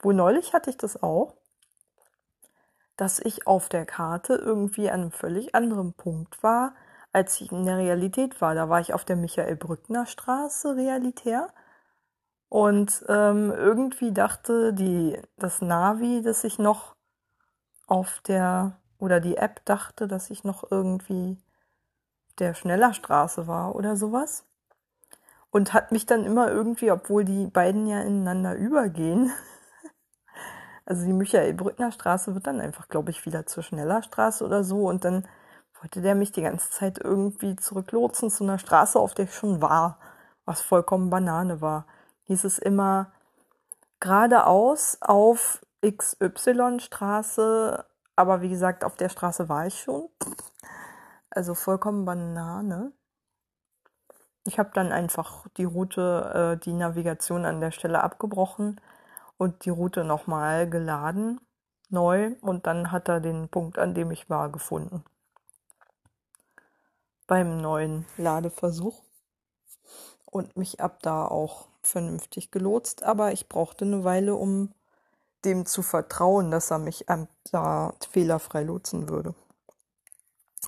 Wo 0.00 0.12
neulich 0.12 0.52
hatte 0.52 0.70
ich 0.70 0.76
das 0.76 1.02
auch, 1.02 1.34
dass 2.96 3.20
ich 3.20 3.46
auf 3.46 3.68
der 3.68 3.86
Karte 3.86 4.34
irgendwie 4.34 4.90
an 4.90 5.00
einem 5.00 5.10
völlig 5.12 5.54
anderen 5.54 5.92
Punkt 5.94 6.42
war, 6.42 6.74
als 7.12 7.40
ich 7.40 7.52
in 7.52 7.64
der 7.64 7.78
Realität 7.78 8.40
war. 8.40 8.54
Da 8.54 8.68
war 8.68 8.80
ich 8.80 8.92
auf 8.92 9.04
der 9.04 9.16
Michael-Brückner 9.16 10.06
Straße 10.06 10.76
realitär. 10.76 11.48
Und 12.48 13.04
ähm, 13.08 13.52
irgendwie 13.52 14.12
dachte 14.12 14.72
die, 14.72 15.20
das 15.36 15.60
Navi, 15.60 16.22
dass 16.22 16.44
ich 16.44 16.58
noch 16.58 16.96
auf 17.86 18.20
der 18.26 18.78
oder 18.98 19.20
die 19.20 19.36
App 19.36 19.64
dachte, 19.64 20.08
dass 20.08 20.30
ich 20.30 20.44
noch 20.44 20.70
irgendwie 20.70 21.38
der 22.38 22.54
Schnellerstraße 22.54 23.46
war 23.46 23.74
oder 23.74 23.96
sowas. 23.96 24.44
Und 25.50 25.72
hat 25.72 25.92
mich 25.92 26.06
dann 26.06 26.24
immer 26.24 26.50
irgendwie, 26.50 26.90
obwohl 26.90 27.24
die 27.24 27.46
beiden 27.46 27.86
ja 27.86 28.02
ineinander 28.02 28.54
übergehen, 28.54 29.32
also 30.86 31.06
die 31.06 31.12
Michael-Brückner 31.12 31.92
Straße 31.92 32.34
wird 32.34 32.46
dann 32.46 32.60
einfach, 32.60 32.88
glaube 32.88 33.10
ich, 33.10 33.24
wieder 33.24 33.46
zur 33.46 33.62
Schnellerstraße 33.62 34.44
oder 34.44 34.64
so. 34.64 34.88
Und 34.88 35.04
dann 35.04 35.26
wollte 35.80 36.02
der 36.02 36.14
mich 36.14 36.32
die 36.32 36.42
ganze 36.42 36.70
Zeit 36.70 36.98
irgendwie 36.98 37.56
zurücklotsen 37.56 38.30
zu 38.30 38.44
einer 38.44 38.58
Straße, 38.58 38.98
auf 38.98 39.14
der 39.14 39.26
ich 39.26 39.34
schon 39.34 39.62
war, 39.62 39.98
was 40.44 40.60
vollkommen 40.60 41.10
Banane 41.10 41.60
war. 41.60 41.86
Hieß 42.24 42.44
es 42.44 42.58
immer 42.58 43.12
geradeaus 44.00 44.98
auf 45.00 45.60
XY-Straße 45.84 47.84
aber 48.18 48.42
wie 48.42 48.48
gesagt, 48.48 48.82
auf 48.82 48.96
der 48.96 49.10
Straße 49.10 49.48
war 49.48 49.68
ich 49.68 49.78
schon. 49.78 50.08
Also 51.30 51.54
vollkommen 51.54 52.04
Banane. 52.04 52.90
Ich 54.48 54.58
habe 54.58 54.70
dann 54.72 54.92
einfach 54.92 55.46
die 55.58 55.64
Route, 55.64 56.56
äh, 56.56 56.64
die 56.64 56.72
Navigation 56.72 57.44
an 57.44 57.60
der 57.60 57.70
Stelle 57.70 58.02
abgebrochen 58.02 58.80
und 59.36 59.66
die 59.66 59.70
Route 59.70 60.04
nochmal 60.04 60.70
geladen, 60.70 61.38
neu, 61.90 62.34
und 62.40 62.66
dann 62.66 62.90
hat 62.90 63.10
er 63.10 63.20
den 63.20 63.50
Punkt, 63.50 63.78
an 63.78 63.92
dem 63.92 64.10
ich 64.10 64.30
war, 64.30 64.50
gefunden. 64.50 65.04
Beim 67.26 67.58
neuen 67.58 68.06
Ladeversuch. 68.16 69.02
Und 70.24 70.56
mich 70.56 70.80
ab 70.80 71.02
da 71.02 71.26
auch 71.26 71.68
vernünftig 71.82 72.50
gelotst, 72.50 73.02
aber 73.02 73.32
ich 73.32 73.50
brauchte 73.50 73.84
eine 73.84 74.02
Weile, 74.02 74.34
um 74.34 74.72
dem 75.44 75.66
zu 75.66 75.82
vertrauen, 75.82 76.50
dass 76.50 76.70
er 76.70 76.78
mich 76.78 77.04
da 77.50 77.92
fehlerfrei 78.10 78.62
lotsen 78.62 79.10
würde. 79.10 79.34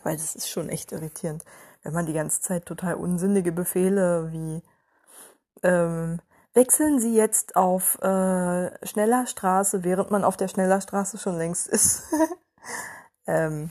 Weil 0.02 0.16
das 0.16 0.36
ist 0.36 0.48
schon 0.48 0.68
echt 0.68 0.92
irritierend, 0.92 1.44
wenn 1.82 1.92
man 1.92 2.06
die 2.06 2.12
ganze 2.12 2.40
Zeit 2.40 2.66
total 2.66 2.94
unsinnige 2.94 3.52
Befehle 3.52 4.32
wie 4.32 4.62
ähm, 5.62 6.20
wechseln 6.54 7.00
Sie 7.00 7.14
jetzt 7.14 7.56
auf 7.56 7.98
äh, 8.02 8.86
schneller 8.86 9.26
Straße, 9.26 9.84
während 9.84 10.10
man 10.10 10.24
auf 10.24 10.36
der 10.36 10.48
schneller 10.48 10.80
Straße 10.80 11.18
schon 11.18 11.36
längst 11.36 11.68
ist. 11.68 12.04
ähm, 13.26 13.70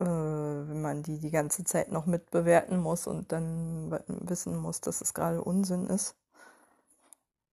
äh, 0.00 0.04
wenn 0.04 0.82
man 0.82 1.02
die 1.02 1.18
die 1.18 1.30
ganze 1.30 1.64
Zeit 1.64 1.90
noch 1.90 2.06
mitbewerten 2.06 2.78
muss 2.78 3.06
und 3.06 3.32
dann 3.32 3.90
wissen 4.06 4.56
muss, 4.56 4.80
dass 4.80 5.00
es 5.00 5.14
gerade 5.14 5.42
Unsinn 5.42 5.86
ist 5.86 6.14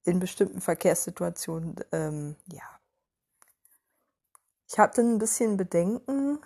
in 0.03 0.19
bestimmten 0.19 0.61
Verkehrssituationen, 0.61 1.75
ähm, 1.91 2.35
ja. 2.51 2.74
Ich 4.67 4.79
hatte 4.79 5.01
ein 5.01 5.17
bisschen 5.19 5.57
Bedenken, 5.57 6.39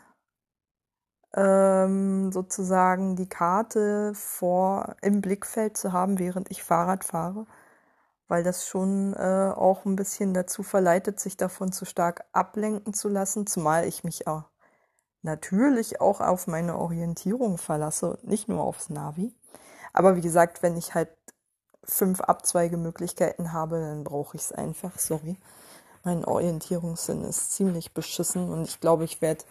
ähm, 1.33 2.31
sozusagen 2.31 3.15
die 3.15 3.29
Karte 3.29 4.13
vor 4.15 4.95
im 5.01 5.21
Blickfeld 5.21 5.77
zu 5.77 5.93
haben, 5.93 6.19
während 6.19 6.51
ich 6.51 6.63
Fahrrad 6.63 7.03
fahre, 7.05 7.45
weil 8.27 8.43
das 8.43 8.67
schon 8.67 9.13
äh, 9.13 9.53
auch 9.55 9.85
ein 9.85 9.95
bisschen 9.95 10.33
dazu 10.33 10.63
verleitet, 10.63 11.19
sich 11.19 11.37
davon 11.37 11.71
zu 11.71 11.85
stark 11.85 12.25
ablenken 12.33 12.93
zu 12.93 13.09
lassen, 13.09 13.47
zumal 13.47 13.85
ich 13.85 14.03
mich 14.03 14.27
auch 14.27 14.45
natürlich 15.21 16.01
auch 16.01 16.21
auf 16.21 16.47
meine 16.47 16.77
Orientierung 16.77 17.57
verlasse 17.57 18.11
und 18.11 18.25
nicht 18.27 18.47
nur 18.47 18.63
aufs 18.63 18.89
Navi. 18.89 19.33
Aber 19.93 20.15
wie 20.15 20.21
gesagt, 20.21 20.63
wenn 20.63 20.77
ich 20.77 20.95
halt 20.95 21.09
fünf 21.83 22.21
Abzweigemöglichkeiten 22.21 23.53
habe, 23.53 23.79
dann 23.79 24.03
brauche 24.03 24.37
ich 24.37 24.43
es 24.43 24.51
einfach. 24.51 24.97
Sorry. 24.99 25.37
Mein 26.03 26.25
Orientierungssinn 26.25 27.23
ist 27.23 27.53
ziemlich 27.53 27.93
beschissen 27.93 28.49
und 28.49 28.63
ich 28.63 28.79
glaube, 28.79 29.03
ich 29.03 29.21
werde 29.21 29.43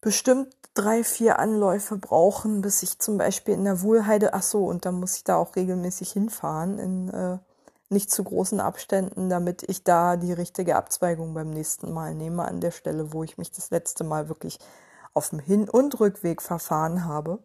bestimmt 0.00 0.54
drei, 0.74 1.02
vier 1.04 1.38
Anläufe 1.38 1.96
brauchen, 1.96 2.60
bis 2.60 2.82
ich 2.82 2.98
zum 2.98 3.18
Beispiel 3.18 3.54
in 3.54 3.64
der 3.64 3.82
Wohlheide, 3.82 4.34
ach 4.34 4.42
so, 4.42 4.66
und 4.66 4.84
dann 4.84 5.00
muss 5.00 5.16
ich 5.16 5.24
da 5.24 5.36
auch 5.36 5.56
regelmäßig 5.56 6.12
hinfahren 6.12 6.78
in 6.78 7.10
äh, 7.10 7.38
nicht 7.88 8.10
zu 8.10 8.24
großen 8.24 8.60
Abständen, 8.60 9.28
damit 9.28 9.62
ich 9.68 9.84
da 9.84 10.16
die 10.16 10.32
richtige 10.32 10.76
Abzweigung 10.76 11.34
beim 11.34 11.50
nächsten 11.50 11.92
Mal 11.92 12.14
nehme 12.14 12.44
an 12.44 12.60
der 12.60 12.72
Stelle, 12.72 13.12
wo 13.12 13.22
ich 13.22 13.38
mich 13.38 13.52
das 13.52 13.70
letzte 13.70 14.04
Mal 14.04 14.28
wirklich 14.28 14.58
auf 15.14 15.30
dem 15.30 15.38
Hin- 15.38 15.68
und 15.68 15.98
Rückweg 16.00 16.42
verfahren 16.42 17.04
habe. 17.04 17.38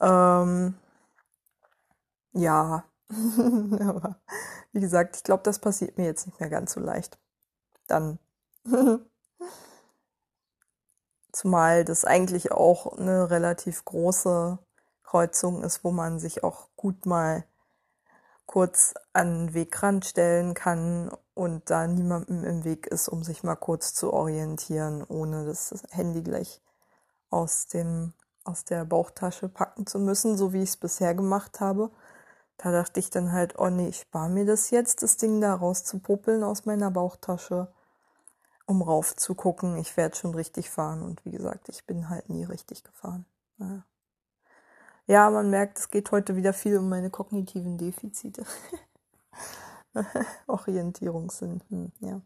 Ähm, 0.00 0.74
ja, 2.32 2.84
aber 3.80 4.20
wie 4.72 4.80
gesagt, 4.80 5.16
ich 5.16 5.24
glaube, 5.24 5.42
das 5.42 5.58
passiert 5.58 5.98
mir 5.98 6.04
jetzt 6.06 6.26
nicht 6.26 6.40
mehr 6.40 6.48
ganz 6.50 6.72
so 6.72 6.80
leicht. 6.80 7.18
Dann. 7.86 8.18
Zumal 11.32 11.84
das 11.84 12.04
eigentlich 12.04 12.50
auch 12.50 12.98
eine 12.98 13.30
relativ 13.30 13.84
große 13.84 14.58
Kreuzung 15.04 15.62
ist, 15.62 15.84
wo 15.84 15.92
man 15.92 16.18
sich 16.18 16.42
auch 16.42 16.68
gut 16.76 17.06
mal 17.06 17.44
kurz 18.46 18.94
an 19.12 19.46
den 19.46 19.54
Wegrand 19.54 20.04
stellen 20.04 20.54
kann 20.54 21.16
und 21.34 21.70
da 21.70 21.86
niemandem 21.86 22.42
im 22.42 22.64
Weg 22.64 22.88
ist, 22.88 23.08
um 23.08 23.22
sich 23.22 23.44
mal 23.44 23.54
kurz 23.54 23.94
zu 23.94 24.12
orientieren, 24.12 25.04
ohne 25.04 25.46
das 25.46 25.72
Handy 25.90 26.22
gleich 26.22 26.60
aus 27.30 27.68
dem 27.68 28.12
aus 28.44 28.64
der 28.64 28.84
Bauchtasche 28.84 29.48
packen 29.48 29.86
zu 29.86 29.98
müssen, 29.98 30.36
so 30.36 30.52
wie 30.52 30.62
ich 30.62 30.70
es 30.70 30.76
bisher 30.76 31.14
gemacht 31.14 31.60
habe. 31.60 31.90
Da 32.62 32.72
dachte 32.72 33.00
ich 33.00 33.08
dann 33.08 33.32
halt, 33.32 33.58
oh 33.58 33.70
nee, 33.70 33.88
ich 33.88 34.00
spare 34.00 34.28
mir 34.28 34.44
das 34.44 34.68
jetzt, 34.68 35.02
das 35.02 35.16
Ding 35.16 35.40
da 35.40 35.54
rauszupuppeln 35.54 36.44
aus 36.44 36.66
meiner 36.66 36.90
Bauchtasche, 36.90 37.72
um 38.66 38.82
rauf 38.82 39.16
zu 39.16 39.34
gucken. 39.34 39.78
Ich 39.78 39.96
werde 39.96 40.14
schon 40.14 40.34
richtig 40.34 40.68
fahren. 40.68 41.02
Und 41.02 41.24
wie 41.24 41.30
gesagt, 41.30 41.70
ich 41.70 41.86
bin 41.86 42.10
halt 42.10 42.28
nie 42.28 42.44
richtig 42.44 42.84
gefahren. 42.84 43.24
Naja. 43.56 43.86
Ja, 45.06 45.30
man 45.30 45.48
merkt, 45.48 45.78
es 45.78 45.90
geht 45.90 46.10
heute 46.10 46.36
wieder 46.36 46.52
viel 46.52 46.76
um 46.76 46.90
meine 46.90 47.08
kognitiven 47.08 47.78
Defizite. 47.78 48.44
Orientierungssinn, 50.46 51.62
hm, 51.70 51.92
ja. 52.00 52.20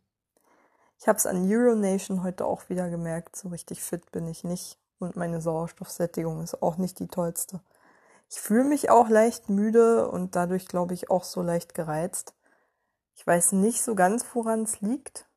Ich 0.99 1.07
habe 1.07 1.17
es 1.17 1.27
an 1.27 1.49
Euronation 1.49 2.25
heute 2.25 2.45
auch 2.45 2.69
wieder 2.69 2.91
gemerkt, 2.91 3.37
so 3.37 3.51
richtig 3.51 3.85
fit 3.85 4.11
bin 4.11 4.27
ich 4.27 4.43
nicht 4.43 4.79
und 4.99 5.15
meine 5.15 5.41
Sauerstoffsättigung 5.41 6.43
ist 6.43 6.61
auch 6.61 6.77
nicht 6.77 6.99
die 6.99 7.09
tollste. 7.09 7.61
Ich 8.35 8.41
fühle 8.41 8.65
mich 8.65 8.91
auch 8.91 9.09
leicht 9.09 9.49
müde 9.49 10.09
und 10.11 10.35
dadurch 10.35 10.67
glaube 10.67 10.93
ich 10.93 11.09
auch 11.09 11.23
so 11.23 11.41
leicht 11.41 11.73
gereizt. 11.73 12.35
Ich 13.15 13.25
weiß 13.25 13.53
nicht 13.53 13.85
so 13.85 13.95
ganz, 13.95 14.25
woran 14.35 14.65
es 14.65 14.81
liegt. 14.81 15.29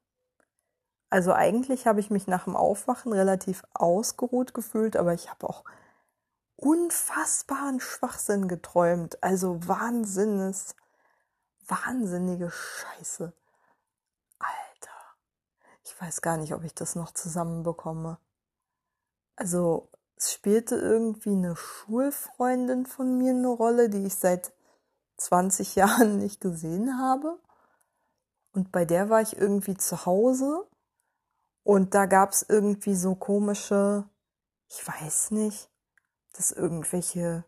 Also 1.11 1.31
eigentlich 1.31 1.85
habe 1.85 1.99
ich 1.99 2.09
mich 2.09 2.25
nach 2.25 2.45
dem 2.45 2.55
Aufwachen 2.55 3.13
relativ 3.13 3.63
ausgeruht 3.75 4.55
gefühlt, 4.55 4.97
aber 4.97 5.13
ich 5.13 5.29
habe 5.29 5.47
auch 5.47 5.63
unfassbaren 6.55 7.79
Schwachsinn 7.79 8.47
geträumt. 8.47 9.21
Also 9.21 9.59
Wahnsinnes, 9.67 10.75
wahnsinnige 11.67 12.49
Scheiße. 12.49 13.31
Alter. 14.39 15.15
Ich 15.83 16.01
weiß 16.01 16.21
gar 16.21 16.37
nicht, 16.37 16.55
ob 16.55 16.63
ich 16.63 16.73
das 16.73 16.95
noch 16.95 17.11
zusammenbekomme. 17.11 18.17
Also 19.35 19.87
es 20.17 20.33
spielte 20.33 20.75
irgendwie 20.75 21.31
eine 21.31 21.55
Schulfreundin 21.55 22.85
von 22.85 23.17
mir 23.17 23.31
eine 23.31 23.47
Rolle, 23.47 23.89
die 23.89 24.05
ich 24.05 24.15
seit 24.15 24.51
20 25.17 25.75
Jahren 25.75 26.17
nicht 26.17 26.41
gesehen 26.41 26.99
habe. 26.99 27.39
Und 28.51 28.71
bei 28.71 28.85
der 28.85 29.09
war 29.09 29.21
ich 29.21 29.37
irgendwie 29.37 29.77
zu 29.77 30.05
Hause 30.05 30.67
und 31.63 31.93
da 31.93 32.07
gab's 32.07 32.45
irgendwie 32.47 32.95
so 32.95 33.13
komische, 33.13 34.09
ich 34.67 34.87
weiß 34.87 35.31
nicht, 35.31 35.69
dass 36.33 36.51
irgendwelche 36.51 37.45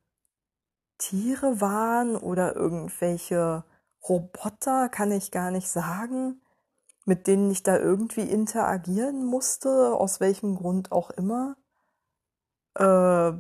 Tiere 1.00 1.62
waren 1.62 2.16
oder 2.16 2.56
irgendwelche 2.56 3.64
Roboter, 4.08 4.90
kann 4.90 5.12
ich 5.12 5.32
gar 5.32 5.50
nicht 5.52 5.70
sagen, 5.70 6.42
mit 7.06 7.26
denen 7.26 7.50
ich 7.50 7.64
da 7.64 7.78
irgendwie 7.78 8.30
interagieren 8.30 9.26
musste, 9.26 9.96
aus 9.96 10.20
welchem 10.20 10.56
Grund 10.56 10.92
auch 10.92 11.10
immer. 11.10 11.56
Äh, 12.80 13.34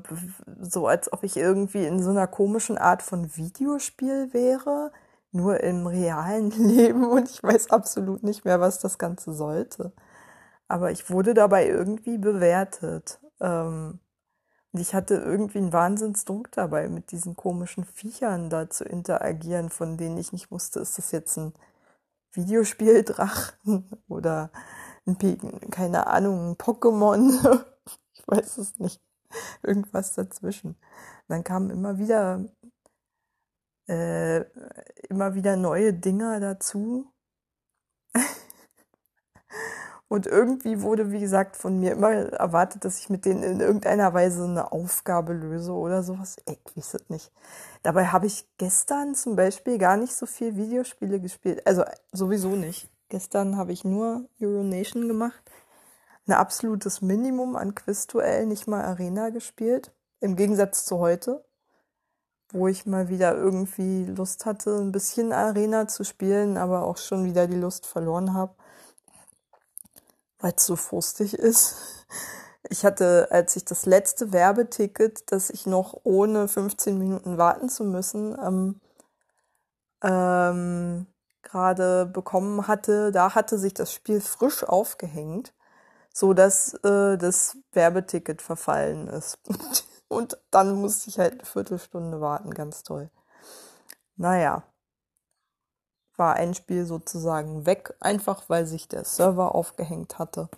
so 0.62 0.88
als 0.88 1.12
ob 1.13 1.24
ich 1.24 1.38
irgendwie 1.38 1.86
in 1.86 2.03
so 2.03 2.10
einer 2.12 2.27
komischen 2.27 2.77
Art 2.77 3.01
von 3.01 3.36
Videospiel 3.38 4.34
wäre, 4.34 4.91
nur 5.31 5.62
im 5.62 5.88
realen 5.88 6.51
Leben 6.58 7.05
und 7.05 7.29
ich 7.29 7.41
weiß 7.41 7.72
absolut 7.72 8.24
nicht 8.24 8.46
mehr, 8.46 8.60
was 8.60 8.79
das 8.79 8.98
Ganze 8.98 9.34
sollte. 9.34 9.93
Aber 10.67 10.91
ich 10.91 11.10
wurde 11.10 11.34
dabei 11.34 11.67
irgendwie 11.67 12.17
bewertet. 12.17 13.19
Ähm, 13.41 14.00
und 14.72 14.81
ich 14.81 14.93
hatte 14.96 15.15
irgendwie 15.15 15.60
einen 15.60 15.74
Wahnsinnsdruck 15.74 16.51
dabei, 16.51 16.89
mit 16.89 17.12
diesen 17.12 17.36
komischen 17.36 17.86
Viechern 17.86 18.50
da 18.50 18.69
zu 18.69 18.86
interagieren, 18.86 19.69
von 19.69 19.98
denen 19.98 20.17
ich 20.17 20.34
nicht 20.34 20.51
wusste, 20.51 20.79
ist 20.81 20.98
das 20.98 21.12
jetzt 21.12 21.38
ein 21.38 21.53
Videospieldrachen 22.34 23.89
oder 24.10 24.51
ein, 25.08 25.17
keine 25.72 26.08
Ahnung, 26.08 26.51
ein 26.51 26.55
Pokémon. 26.58 27.65
ich 28.13 28.27
weiß 28.27 28.58
es 28.60 28.79
nicht. 28.79 29.01
Irgendwas 29.63 30.13
dazwischen. 30.13 30.75
Dann 31.27 31.43
kamen 31.43 31.69
immer 31.69 31.98
wieder, 31.98 32.45
äh, 33.88 34.41
immer 35.09 35.36
wieder 35.36 35.55
neue 35.55 35.93
Dinger 35.93 36.39
dazu. 36.39 37.12
Und 40.07 40.25
irgendwie 40.25 40.81
wurde, 40.81 41.12
wie 41.12 41.19
gesagt, 41.19 41.55
von 41.55 41.79
mir 41.79 41.91
immer 41.91 42.09
erwartet, 42.09 42.83
dass 42.83 42.98
ich 43.00 43.12
mit 43.12 43.25
denen 43.25 43.43
in 43.43 43.59
irgendeiner 43.59 44.12
Weise 44.15 44.43
eine 44.43 44.71
Aufgabe 44.71 45.33
löse 45.33 45.71
oder 45.71 46.01
sowas. 46.01 46.38
Ich 46.48 46.59
weiß 46.75 46.95
es 46.95 47.09
nicht. 47.09 47.31
Dabei 47.83 48.07
habe 48.07 48.25
ich 48.25 48.48
gestern 48.57 49.13
zum 49.13 49.36
Beispiel 49.36 49.77
gar 49.77 49.98
nicht 49.98 50.15
so 50.15 50.25
viel 50.25 50.55
Videospiele 50.57 51.19
gespielt. 51.19 51.65
Also 51.67 51.83
sowieso 52.12 52.55
nicht. 52.55 52.89
Gestern 53.09 53.55
habe 53.55 53.71
ich 53.71 53.83
nur 53.86 54.27
Euronation 54.41 55.07
gemacht. 55.07 55.41
Ein 56.29 56.33
absolutes 56.33 57.01
Minimum 57.01 57.55
an 57.55 57.74
Quizduell, 57.74 58.45
nicht 58.45 58.67
mal 58.67 58.86
Arena 58.86 59.29
gespielt. 59.29 59.92
Im 60.20 60.35
Gegensatz 60.35 60.85
zu 60.85 61.00
heute, 61.00 61.44
wo 62.51 62.68
ich 62.68 62.85
mal 62.85 63.09
wieder 63.09 63.35
irgendwie 63.35 64.05
Lust 64.05 64.46
hatte, 64.46 64.77
ein 64.77 64.92
bisschen 64.92 65.33
Arena 65.33 65.87
zu 65.87 66.03
spielen, 66.03 66.57
aber 66.57 66.83
auch 66.83 66.98
schon 66.98 67.25
wieder 67.25 67.48
die 67.48 67.55
Lust 67.55 67.87
verloren 67.87 68.33
habe 68.33 68.53
weil 70.39 70.53
es 70.55 70.65
so 70.65 70.75
frustig 70.75 71.33
ist. 71.33 71.75
Ich 72.70 72.85
hatte, 72.85 73.27
als 73.31 73.55
ich 73.55 73.65
das 73.65 73.85
letzte 73.85 74.33
Werbeticket, 74.33 75.31
das 75.31 75.50
ich 75.50 75.65
noch 75.65 76.01
ohne 76.03 76.48
15 76.48 76.98
Minuten 76.98 77.37
warten 77.37 77.70
zu 77.70 77.83
müssen, 77.83 78.37
ähm, 78.42 78.81
ähm, 80.03 81.07
gerade 81.42 82.05
bekommen 82.05 82.68
hatte, 82.68 83.11
da 83.11 83.33
hatte 83.33 83.57
sich 83.57 83.74
das 83.74 83.94
Spiel 83.94 84.22
frisch 84.22 84.63
aufgehängt, 84.63 85.53
so 86.13 86.33
dass 86.33 86.74
äh, 86.83 87.17
das 87.17 87.57
Werbeticket 87.72 88.41
verfallen 88.41 89.07
ist. 89.07 89.39
Und 90.07 90.37
dann 90.51 90.74
musste 90.74 91.09
ich 91.09 91.19
halt 91.19 91.33
eine 91.33 91.45
Viertelstunde 91.45 92.19
warten, 92.19 92.51
ganz 92.53 92.83
toll. 92.83 93.09
Naja, 94.17 94.63
war 96.19 96.35
ein 96.35 96.53
Spiel 96.53 96.85
sozusagen 96.85 97.65
weg, 97.65 97.95
einfach 98.00 98.43
weil 98.50 98.65
sich 98.65 98.87
der 98.87 99.05
Server 99.05 99.55
aufgehängt 99.55 100.19
hatte. 100.19 100.50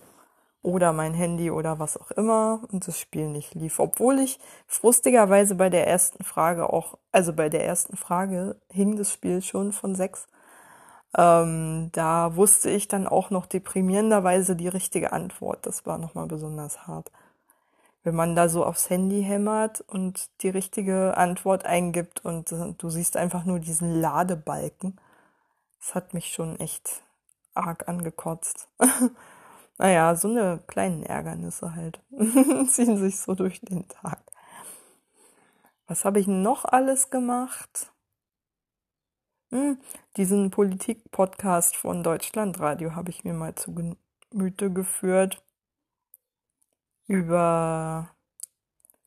Oder 0.63 0.93
mein 0.93 1.13
Handy 1.13 1.49
oder 1.49 1.79
was 1.79 1.97
auch 1.97 2.11
immer 2.11 2.61
und 2.71 2.87
das 2.87 2.99
Spiel 2.99 3.27
nicht 3.29 3.55
lief. 3.55 3.79
Obwohl 3.79 4.19
ich 4.19 4.39
frustigerweise 4.67 5.55
bei 5.55 5.69
der 5.69 5.87
ersten 5.87 6.23
Frage 6.23 6.71
auch, 6.71 6.97
also 7.11 7.33
bei 7.33 7.49
der 7.49 7.65
ersten 7.65 7.97
Frage 7.97 8.59
hing 8.69 8.95
das 8.95 9.11
Spiel 9.11 9.41
schon 9.41 9.71
von 9.71 9.95
sechs. 9.95 10.27
Ähm, 11.17 11.89
da 11.91 12.35
wusste 12.35 12.69
ich 12.69 12.87
dann 12.87 13.07
auch 13.07 13.29
noch 13.29 13.45
deprimierenderweise 13.45 14.55
die 14.55 14.69
richtige 14.69 15.11
Antwort. 15.11 15.65
Das 15.65 15.85
war 15.85 15.97
nochmal 15.97 16.27
besonders 16.27 16.87
hart. 16.87 17.11
Wenn 18.03 18.15
man 18.15 18.35
da 18.35 18.49
so 18.49 18.65
aufs 18.65 18.89
Handy 18.89 19.23
hämmert 19.23 19.81
und 19.81 20.29
die 20.41 20.49
richtige 20.49 21.17
Antwort 21.17 21.65
eingibt 21.65 22.25
und 22.25 22.51
du 22.77 22.89
siehst 22.89 23.17
einfach 23.17 23.45
nur 23.45 23.59
diesen 23.59 24.01
Ladebalken 24.01 24.99
das 25.81 25.95
hat 25.95 26.13
mich 26.13 26.31
schon 26.31 26.59
echt 26.59 27.03
arg 27.55 27.89
angekotzt. 27.89 28.69
naja, 29.77 30.15
so 30.15 30.29
eine 30.29 30.59
kleinen 30.67 31.03
Ärgernisse 31.03 31.75
halt 31.75 31.99
ziehen 32.69 32.97
sich 32.97 33.19
so 33.19 33.33
durch 33.33 33.59
den 33.61 33.87
Tag. 33.87 34.19
Was 35.87 36.05
habe 36.05 36.19
ich 36.19 36.27
noch 36.27 36.65
alles 36.65 37.09
gemacht? 37.09 37.91
Hm, 39.51 39.77
diesen 40.17 40.49
Politik-Podcast 40.49 41.75
von 41.75 42.03
Deutschlandradio 42.03 42.95
habe 42.95 43.09
ich 43.09 43.23
mir 43.23 43.33
mal 43.33 43.55
zu 43.55 43.73
Gemüte 43.73 44.71
geführt. 44.71 45.41
Über 47.07 48.09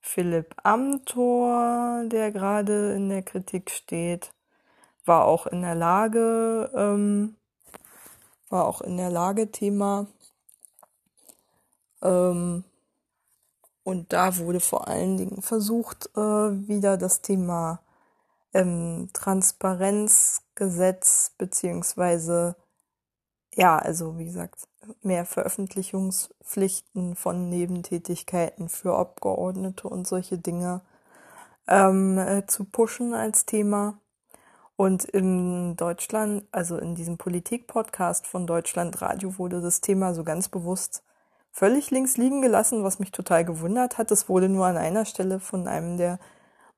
Philipp 0.00 0.54
Amthor, 0.62 2.04
der 2.06 2.30
gerade 2.30 2.94
in 2.94 3.08
der 3.08 3.22
Kritik 3.22 3.70
steht 3.70 4.34
war 5.04 5.24
auch 5.24 5.46
in 5.46 5.62
der 5.62 5.74
Lage, 5.74 6.70
ähm, 6.74 7.36
war 8.48 8.66
auch 8.66 8.80
in 8.80 8.96
der 8.96 9.10
Lage 9.10 9.50
Thema. 9.50 10.06
Ähm, 12.02 12.64
und 13.82 14.12
da 14.12 14.38
wurde 14.38 14.60
vor 14.60 14.88
allen 14.88 15.16
Dingen 15.16 15.42
versucht, 15.42 16.10
äh, 16.16 16.20
wieder 16.20 16.96
das 16.96 17.20
Thema 17.20 17.80
ähm, 18.54 19.10
Transparenzgesetz 19.12 21.32
beziehungsweise 21.36 22.56
ja, 23.56 23.78
also 23.78 24.18
wie 24.18 24.24
gesagt, 24.24 24.68
mehr 25.02 25.24
Veröffentlichungspflichten 25.24 27.16
von 27.16 27.48
Nebentätigkeiten 27.48 28.68
für 28.68 28.96
Abgeordnete 28.96 29.88
und 29.88 30.06
solche 30.06 30.38
Dinge 30.38 30.82
ähm, 31.68 32.18
äh, 32.18 32.46
zu 32.46 32.64
pushen 32.64 33.14
als 33.14 33.46
Thema. 33.46 33.98
Und 34.76 35.04
in 35.04 35.76
Deutschland, 35.76 36.44
also 36.50 36.78
in 36.78 36.96
diesem 36.96 37.16
Politik-Podcast 37.16 38.26
von 38.26 38.46
Deutschlandradio 38.46 39.38
wurde 39.38 39.60
das 39.60 39.80
Thema 39.80 40.14
so 40.14 40.24
ganz 40.24 40.48
bewusst 40.48 41.04
völlig 41.52 41.92
links 41.92 42.16
liegen 42.16 42.42
gelassen, 42.42 42.82
was 42.82 42.98
mich 42.98 43.12
total 43.12 43.44
gewundert 43.44 43.98
hat. 43.98 44.10
Es 44.10 44.28
wurde 44.28 44.48
nur 44.48 44.66
an 44.66 44.76
einer 44.76 45.04
Stelle 45.04 45.38
von 45.38 45.68
einem 45.68 45.96
der 45.96 46.18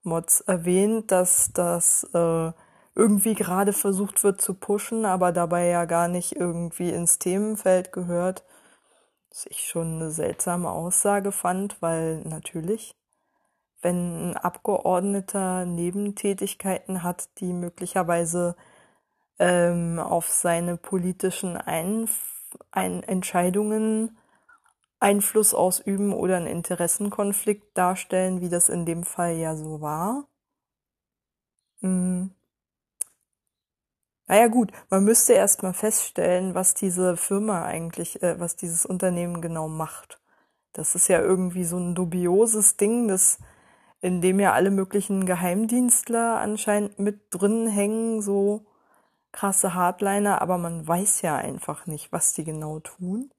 Mods 0.07 0.41
erwähnt, 0.41 1.11
dass 1.11 1.51
das 1.53 2.03
äh, 2.13 2.51
irgendwie 2.95 3.35
gerade 3.35 3.73
versucht 3.73 4.23
wird 4.23 4.41
zu 4.41 4.55
pushen, 4.55 5.05
aber 5.05 5.31
dabei 5.31 5.67
ja 5.67 5.85
gar 5.85 6.07
nicht 6.07 6.35
irgendwie 6.35 6.89
ins 6.89 7.19
Themenfeld 7.19 7.91
gehört. 7.91 8.43
Was 9.29 9.45
ich 9.47 9.67
schon 9.67 9.95
eine 9.97 10.11
seltsame 10.11 10.71
Aussage 10.71 11.31
fand, 11.31 11.81
weil 11.81 12.21
natürlich 12.21 12.97
wenn 13.81 14.31
ein 14.31 14.37
Abgeordneter 14.37 15.65
Nebentätigkeiten 15.65 17.03
hat, 17.03 17.29
die 17.39 17.53
möglicherweise 17.53 18.55
ähm, 19.39 19.99
auf 19.99 20.29
seine 20.29 20.77
politischen 20.77 21.57
Einf 21.57 22.33
Ein 22.71 23.03
Entscheidungen 23.03 24.16
Einfluss 24.99 25.53
ausüben 25.53 26.13
oder 26.13 26.37
einen 26.37 26.47
Interessenkonflikt 26.47 27.77
darstellen, 27.77 28.41
wie 28.41 28.49
das 28.49 28.69
in 28.69 28.85
dem 28.85 29.03
Fall 29.03 29.35
ja 29.35 29.55
so 29.55 29.81
war, 29.81 30.27
hm. 31.81 32.29
Naja 34.27 34.47
gut, 34.47 34.71
man 34.89 35.03
müsste 35.03 35.33
erstmal 35.33 35.73
feststellen, 35.73 36.53
was 36.55 36.73
diese 36.73 37.15
Firma 37.17 37.63
eigentlich, 37.65 38.21
äh, 38.23 38.39
was 38.39 38.55
dieses 38.55 38.85
Unternehmen 38.85 39.41
genau 39.41 39.67
macht. 39.69 40.19
Das 40.73 40.95
ist 40.95 41.07
ja 41.07 41.19
irgendwie 41.21 41.63
so 41.65 41.77
ein 41.77 41.95
dubioses 41.95 42.77
Ding, 42.77 43.07
das, 43.07 43.39
in 44.01 44.21
dem 44.21 44.39
ja 44.39 44.53
alle 44.53 44.71
möglichen 44.71 45.25
Geheimdienstler 45.25 46.39
anscheinend 46.39 46.99
mit 46.99 47.21
drin 47.31 47.67
hängen, 47.67 48.21
so 48.21 48.65
krasse 49.33 49.73
Hardliner, 49.75 50.41
aber 50.41 50.57
man 50.59 50.87
weiß 50.87 51.21
ja 51.23 51.37
einfach 51.37 51.87
nicht, 51.87 52.11
was 52.13 52.33
die 52.33 52.45
genau 52.45 52.79
tun. 52.81 53.31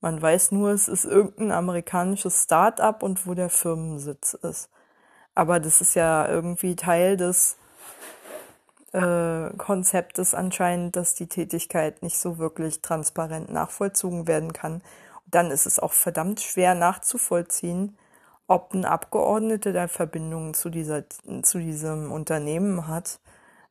Man 0.00 0.20
weiß 0.20 0.52
nur, 0.52 0.70
es 0.70 0.88
ist 0.88 1.04
irgendein 1.04 1.52
amerikanisches 1.52 2.44
Start-up 2.44 3.02
und 3.02 3.26
wo 3.26 3.34
der 3.34 3.50
Firmensitz 3.50 4.34
ist. 4.34 4.70
Aber 5.34 5.60
das 5.60 5.80
ist 5.80 5.94
ja 5.94 6.28
irgendwie 6.28 6.76
Teil 6.76 7.16
des 7.16 7.56
äh, 8.92 9.50
Konzeptes 9.58 10.34
anscheinend, 10.34 10.96
dass 10.96 11.14
die 11.14 11.28
Tätigkeit 11.28 12.02
nicht 12.02 12.18
so 12.18 12.38
wirklich 12.38 12.80
transparent 12.82 13.50
nachvollzogen 13.50 14.26
werden 14.26 14.52
kann. 14.52 14.74
Und 15.24 15.34
dann 15.34 15.50
ist 15.50 15.66
es 15.66 15.78
auch 15.78 15.92
verdammt 15.92 16.40
schwer 16.40 16.74
nachzuvollziehen, 16.74 17.96
ob 18.46 18.74
ein 18.74 18.84
Abgeordneter 18.84 19.72
der 19.72 19.88
Verbindungen 19.88 20.54
zu 20.54 20.70
dieser 20.70 21.04
zu 21.42 21.58
diesem 21.58 22.12
Unternehmen 22.12 22.86
hat, 22.88 23.20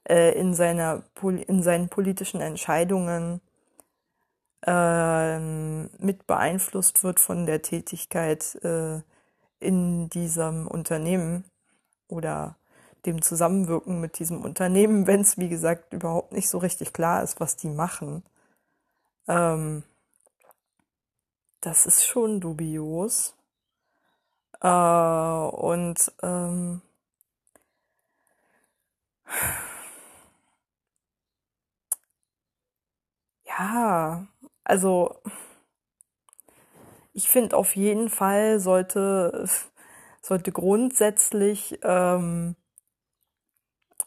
äh, 0.10 0.38
in 0.40 0.54
seiner 0.54 1.04
in 1.48 1.64
seinen 1.64 1.90
politischen 1.90 2.42
Entscheidungen 2.42 3.42
äh, 4.66 5.40
mit 5.40 6.26
beeinflusst 6.28 7.04
wird 7.04 7.20
von 7.20 7.46
der 7.46 7.62
Tätigkeit 7.62 8.56
äh, 8.64 9.02
in 9.60 10.10
diesem 10.10 10.68
Unternehmen 10.68 11.46
oder 12.08 12.58
dem 13.06 13.22
Zusammenwirken 13.22 14.02
mit 14.02 14.20
diesem 14.20 14.42
Unternehmen, 14.44 15.08
wenn 15.08 15.22
es, 15.22 15.38
wie 15.38 15.50
gesagt, 15.50 15.94
überhaupt 15.94 16.34
nicht 16.34 16.50
so 16.50 16.58
richtig 16.58 16.94
klar 16.94 17.24
ist, 17.24 17.40
was 17.40 17.56
die 17.56 17.70
machen. 17.70 18.24
Ähm, 19.28 19.84
das 21.62 21.86
ist 21.86 22.06
schon 22.06 22.40
dubios. 22.42 23.36
Äh, 24.62 24.68
und 24.68 26.12
ähm, 26.24 26.82
ja, 33.46 34.28
also 34.66 35.16
ich 37.14 37.30
finde 37.30 37.56
auf 37.56 37.76
jeden 37.76 38.10
Fall 38.10 38.60
sollte 38.60 39.48
sollte 40.22 40.52
grundsätzlich 40.52 41.80
ähm, 41.84 42.56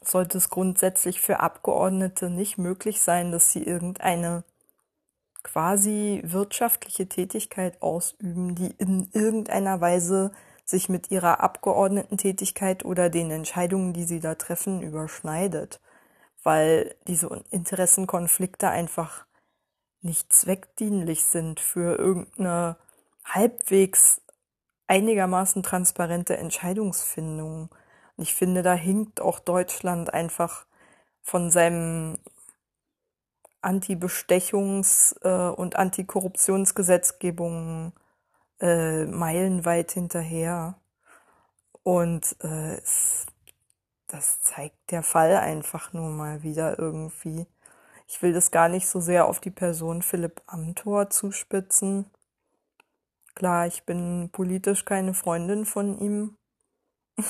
sollte 0.03 0.39
es 0.39 0.51
grundsätzlich 0.51 1.21
für 1.21 1.41
Abgeordnete 1.41 2.31
nicht 2.31 2.59
möglich 2.59 3.01
sein, 3.01 3.33
dass 3.33 3.53
sie 3.53 3.63
irgendeine 3.63 4.45
quasi 5.43 6.21
wirtschaftliche 6.25 7.09
Tätigkeit 7.09 7.81
ausüben, 7.83 8.55
die 8.55 8.75
in 8.79 9.09
irgendeiner 9.13 9.81
Weise 9.81 10.33
sich 10.65 10.89
mit 10.89 11.11
ihrer 11.11 11.41
Abgeordnetentätigkeit 11.41 12.85
oder 12.85 13.09
den 13.09 13.31
Entscheidungen, 13.31 13.93
die 13.93 14.05
sie 14.05 14.21
da 14.21 14.35
treffen, 14.35 14.83
überschneidet, 14.83 15.81
weil 16.43 16.95
diese 17.07 17.43
Interessenkonflikte 17.51 18.69
einfach 18.69 19.28
nicht 20.01 20.33
zweckdienlich 20.33 21.25
sind 21.25 21.61
für 21.61 21.99
irgendeine 21.99 22.77
halbwegs 23.25 24.23
einigermaßen 24.87 25.63
transparente 25.63 26.37
Entscheidungsfindung. 26.37 27.69
Und 28.17 28.23
ich 28.23 28.35
finde, 28.35 28.63
da 28.63 28.75
hinkt 28.75 29.21
auch 29.21 29.39
Deutschland 29.39 30.13
einfach 30.13 30.67
von 31.23 31.51
seinem 31.51 32.19
Anti-Bestechungs- 33.61 35.17
äh, 35.23 35.51
und 35.55 35.77
Antikorruptionsgesetzgebung 35.77 37.93
äh, 38.61 39.05
meilenweit 39.05 39.93
hinterher. 39.93 40.81
Und 41.83 42.35
äh, 42.41 42.81
das 44.07 44.41
zeigt 44.41 44.91
der 44.91 45.03
Fall 45.03 45.37
einfach 45.37 45.93
nur 45.93 46.09
mal 46.09 46.43
wieder 46.43 46.79
irgendwie. 46.79 47.47
Ich 48.09 48.23
will 48.23 48.33
das 48.33 48.51
gar 48.51 48.69
nicht 48.71 48.89
so 48.89 49.01
sehr 49.01 49.27
auf 49.27 49.39
die 49.39 49.51
Person 49.51 50.01
Philipp 50.01 50.41
Amthor 50.47 51.11
zuspitzen. 51.11 52.07
Klar, 53.35 53.67
ich 53.67 53.85
bin 53.85 54.31
politisch 54.33 54.87
keine 54.87 55.13
Freundin 55.15 55.67
von 55.67 55.99
ihm. 55.99 56.37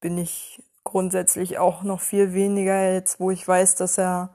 bin 0.00 0.16
ich 0.16 0.62
grundsätzlich 0.84 1.58
auch 1.58 1.82
noch 1.82 2.00
viel 2.00 2.32
weniger 2.32 2.92
jetzt, 2.92 3.18
wo 3.18 3.32
ich 3.32 3.46
weiß, 3.46 3.74
dass 3.74 3.98
er 3.98 4.34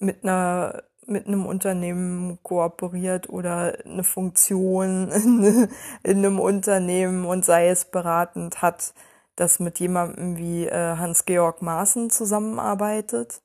mit 0.00 0.24
einer 0.24 0.82
mit 1.06 1.26
einem 1.26 1.46
Unternehmen 1.46 2.38
kooperiert 2.42 3.28
oder 3.28 3.78
eine 3.84 4.04
Funktion 4.04 5.10
in, 5.12 5.68
einem 6.02 6.40
Unternehmen 6.40 7.24
und 7.26 7.44
sei 7.44 7.68
es 7.68 7.84
beratend 7.84 8.62
hat, 8.62 8.94
das 9.36 9.58
mit 9.58 9.80
jemandem 9.80 10.36
wie 10.36 10.66
äh, 10.66 10.96
Hans-Georg 10.96 11.62
Maaßen 11.62 12.10
zusammenarbeitet. 12.10 13.42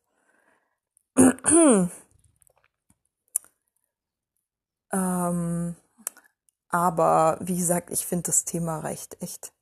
ähm, 4.92 5.76
aber 6.70 7.38
wie 7.42 7.58
gesagt, 7.58 7.90
ich 7.92 8.06
finde 8.06 8.28
das 8.28 8.46
Thema 8.46 8.80
reicht 8.80 9.22
echt 9.22 9.54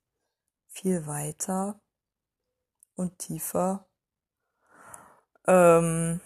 viel 0.67 1.07
weiter 1.07 1.79
und 2.95 3.17
tiefer. 3.19 3.87
Ähm, 5.47 6.19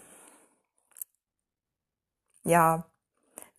ja, 2.44 2.91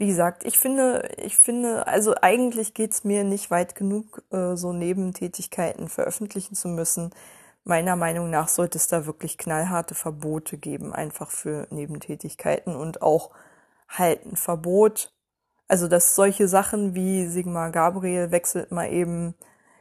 wie 0.04 0.08
gesagt, 0.08 0.44
ich 0.44 0.60
finde, 0.60 1.10
ich 1.18 1.38
finde, 1.38 1.88
also 1.88 2.14
eigentlich 2.22 2.74
geht's 2.74 3.06
mir 3.06 3.24
nicht 3.24 3.50
weit 3.52 3.74
genug, 3.74 4.22
äh, 4.32 4.58
so 4.58 4.74
Nebentätigkeiten 4.74 5.88
veröffentlichen 5.88 6.56
zu 6.56 6.68
müssen. 6.68 7.12
Meiner 7.64 7.96
Meinung 7.96 8.30
nach 8.30 8.50
sollte 8.50 8.78
es 8.78 8.88
da 8.88 9.06
wirklich 9.06 9.38
knallharte 9.38 9.96
Verbote 9.96 10.58
geben, 10.58 10.92
einfach 10.94 11.32
für 11.32 11.68
Nebentätigkeiten 11.70 12.76
und 12.76 13.02
auch 13.02 13.32
halt 13.88 14.26
ein 14.26 14.36
Verbot. 14.36 15.14
Also, 15.70 15.88
dass 15.88 16.16
solche 16.16 16.50
Sachen 16.50 16.96
wie 16.96 17.28
Sigmar 17.28 17.72
Gabriel 17.72 18.32
wechselt 18.32 18.72
mal 18.74 18.92
eben 18.92 19.36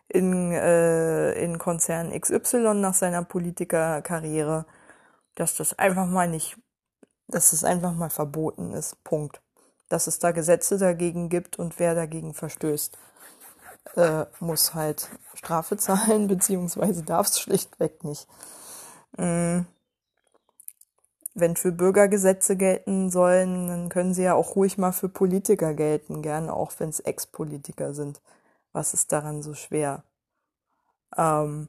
in, 0.09 0.53
äh, 0.53 1.33
in 1.33 1.59
Konzern 1.59 2.13
XY 2.13 2.75
nach 2.75 2.95
seiner 2.95 3.25
Politikerkarriere, 3.25 4.67
dass 5.35 5.57
das 5.57 5.77
einfach 5.79 6.07
mal 6.07 6.29
nicht, 6.29 6.59
dass 7.27 7.53
es 7.53 7.65
einfach 7.65 7.95
mal 7.95 8.11
verboten 8.11 8.73
ist. 8.73 9.03
Punkt. 9.03 9.42
Dass 9.93 10.07
es 10.07 10.19
da 10.19 10.31
Gesetze 10.31 10.79
dagegen 10.79 11.29
gibt 11.29 11.59
und 11.59 11.79
wer 11.79 11.95
dagegen 11.95 12.33
verstößt, 12.33 12.97
äh, 13.97 14.25
muss 14.41 14.73
halt 14.73 15.11
Strafe 15.35 15.77
zahlen, 15.77 16.29
beziehungsweise 16.29 17.03
darf 17.03 17.27
es 17.27 17.39
schlichtweg 17.39 18.03
nicht. 18.03 18.27
Mhm. 19.19 19.67
Wenn 21.35 21.57
für 21.57 21.73
Bürger 21.73 22.09
Gesetze 22.09 22.57
gelten 22.57 23.11
sollen, 23.11 23.69
dann 23.69 23.89
können 23.91 24.15
sie 24.15 24.23
ja 24.23 24.33
auch 24.33 24.57
ruhig 24.57 24.79
mal 24.79 24.93
für 24.93 25.11
Politiker 25.11 25.75
gelten, 25.75 26.23
gerne 26.23 26.55
auch 26.55 26.73
wenn 26.79 26.89
es 26.89 27.01
Ex-Politiker 27.01 27.93
sind. 27.93 28.23
Was 28.73 28.95
ist 28.95 29.13
daran 29.13 29.43
so 29.43 29.53
schwer? 29.53 30.05
Ähm 31.19 31.69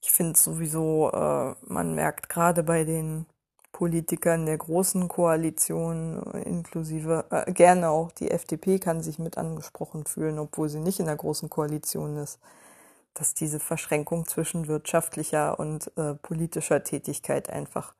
ich 0.00 0.10
finde 0.12 0.38
sowieso, 0.38 1.10
äh, 1.12 1.54
man 1.60 1.94
merkt 1.94 2.30
gerade 2.30 2.62
bei 2.62 2.84
den 2.84 3.26
Politikern 3.74 4.46
der 4.46 4.56
großen 4.56 5.08
Koalition, 5.08 6.22
inklusive 6.44 7.26
äh, 7.30 7.52
gerne 7.52 7.90
auch 7.90 8.12
die 8.12 8.30
FDP 8.30 8.78
kann 8.78 9.02
sich 9.02 9.18
mit 9.18 9.36
angesprochen 9.36 10.06
fühlen, 10.06 10.38
obwohl 10.38 10.68
sie 10.68 10.80
nicht 10.80 11.00
in 11.00 11.06
der 11.06 11.16
großen 11.16 11.50
Koalition 11.50 12.16
ist, 12.16 12.38
dass 13.14 13.34
diese 13.34 13.60
Verschränkung 13.60 14.26
zwischen 14.26 14.68
wirtschaftlicher 14.68 15.58
und 15.58 15.90
äh, 15.96 16.14
politischer 16.14 16.84
Tätigkeit 16.84 17.50
einfach 17.50 17.94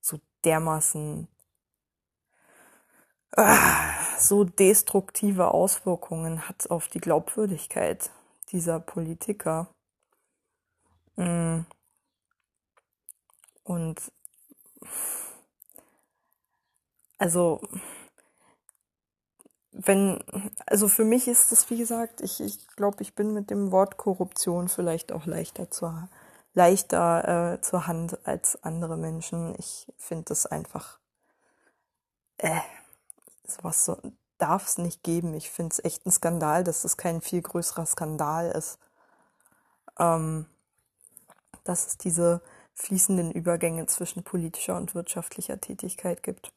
so 0.00 0.18
dermaßen 0.44 1.28
Ah, 3.36 4.16
so 4.16 4.44
destruktive 4.44 5.52
Auswirkungen 5.52 6.48
hat 6.48 6.70
auf 6.70 6.86
die 6.86 7.00
Glaubwürdigkeit 7.00 8.10
dieser 8.52 8.78
Politiker. 8.78 9.66
Mm. 11.16 11.62
Und 13.64 14.00
also 17.18 17.60
wenn, 19.72 20.22
also 20.66 20.88
für 20.88 21.04
mich 21.04 21.26
ist 21.28 21.50
das, 21.52 21.68
wie 21.70 21.78
gesagt, 21.78 22.20
ich, 22.20 22.40
ich 22.40 22.66
glaube, 22.76 23.02
ich 23.02 23.14
bin 23.14 23.32
mit 23.34 23.50
dem 23.50 23.72
Wort 23.72 23.96
Korruption 23.96 24.68
vielleicht 24.68 25.10
auch 25.12 25.26
leichter 25.26 25.70
zur, 25.70 26.08
leichter 26.54 27.54
äh, 27.54 27.60
zur 27.60 27.86
Hand 27.86 28.24
als 28.26 28.62
andere 28.62 28.96
Menschen. 28.96 29.54
Ich 29.58 29.92
finde 29.98 30.26
das 30.26 30.46
einfach 30.46 30.98
äh, 32.38 32.60
sowas 33.46 33.84
so, 33.84 33.98
darf 34.38 34.66
es 34.66 34.78
nicht 34.78 35.02
geben. 35.02 35.34
Ich 35.34 35.50
finde 35.50 35.72
es 35.72 35.84
echt 35.84 36.06
ein 36.06 36.12
Skandal, 36.12 36.64
dass 36.64 36.82
das 36.82 36.96
kein 36.96 37.20
viel 37.20 37.42
größerer 37.42 37.86
Skandal 37.86 38.50
ist. 38.52 38.78
ähm, 39.98 40.46
dass 41.64 41.86
es 41.86 41.98
diese 41.98 42.40
fließenden 42.74 43.30
Übergänge 43.32 43.86
zwischen 43.86 44.24
politischer 44.24 44.76
und 44.76 44.94
wirtschaftlicher 44.94 45.60
Tätigkeit 45.60 46.22
gibt. 46.22 46.52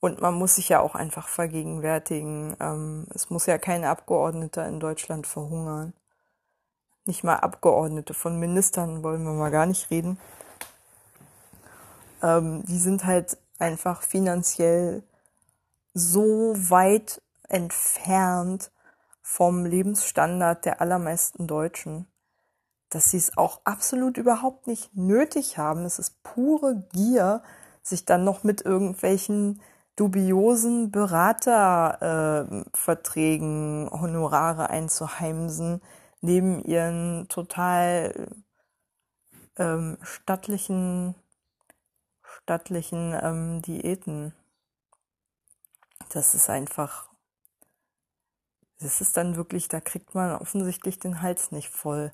Und 0.00 0.20
man 0.20 0.34
muss 0.34 0.56
sich 0.56 0.68
ja 0.68 0.80
auch 0.80 0.94
einfach 0.94 1.26
vergegenwärtigen, 1.26 2.56
ähm, 2.60 3.06
es 3.14 3.30
muss 3.30 3.46
ja 3.46 3.58
kein 3.58 3.84
Abgeordneter 3.84 4.66
in 4.66 4.78
Deutschland 4.78 5.26
verhungern. 5.26 5.94
Nicht 7.06 7.24
mal 7.24 7.36
Abgeordnete 7.36 8.14
von 8.14 8.38
Ministern 8.38 9.02
wollen 9.02 9.24
wir 9.24 9.32
mal 9.32 9.50
gar 9.50 9.66
nicht 9.66 9.90
reden. 9.90 10.18
Ähm, 12.22 12.64
die 12.66 12.78
sind 12.78 13.04
halt 13.04 13.38
einfach 13.58 14.02
finanziell 14.02 15.02
so 15.94 16.54
weit 16.56 17.22
entfernt 17.48 18.70
vom 19.22 19.64
Lebensstandard 19.64 20.64
der 20.64 20.80
allermeisten 20.80 21.46
Deutschen, 21.46 22.06
dass 22.96 23.10
sie 23.10 23.18
es 23.18 23.36
auch 23.36 23.60
absolut 23.64 24.16
überhaupt 24.16 24.66
nicht 24.66 24.96
nötig 24.96 25.58
haben. 25.58 25.84
Es 25.84 25.98
ist 25.98 26.22
pure 26.22 26.88
Gier, 26.94 27.42
sich 27.82 28.06
dann 28.06 28.24
noch 28.24 28.42
mit 28.42 28.62
irgendwelchen 28.62 29.60
dubiosen 29.96 30.90
Beraterverträgen 30.90 33.86
äh, 33.86 33.90
Honorare 33.90 34.70
einzuheimsen, 34.70 35.82
neben 36.22 36.64
ihren 36.64 37.28
total 37.28 38.28
ähm, 39.58 39.98
stattlichen, 40.00 41.14
stattlichen 42.22 43.14
ähm, 43.20 43.60
Diäten. 43.60 44.32
Das 46.14 46.34
ist 46.34 46.48
einfach, 46.48 47.10
das 48.80 49.02
ist 49.02 49.18
dann 49.18 49.36
wirklich, 49.36 49.68
da 49.68 49.82
kriegt 49.82 50.14
man 50.14 50.34
offensichtlich 50.34 50.98
den 50.98 51.20
Hals 51.20 51.52
nicht 51.52 51.68
voll. 51.68 52.10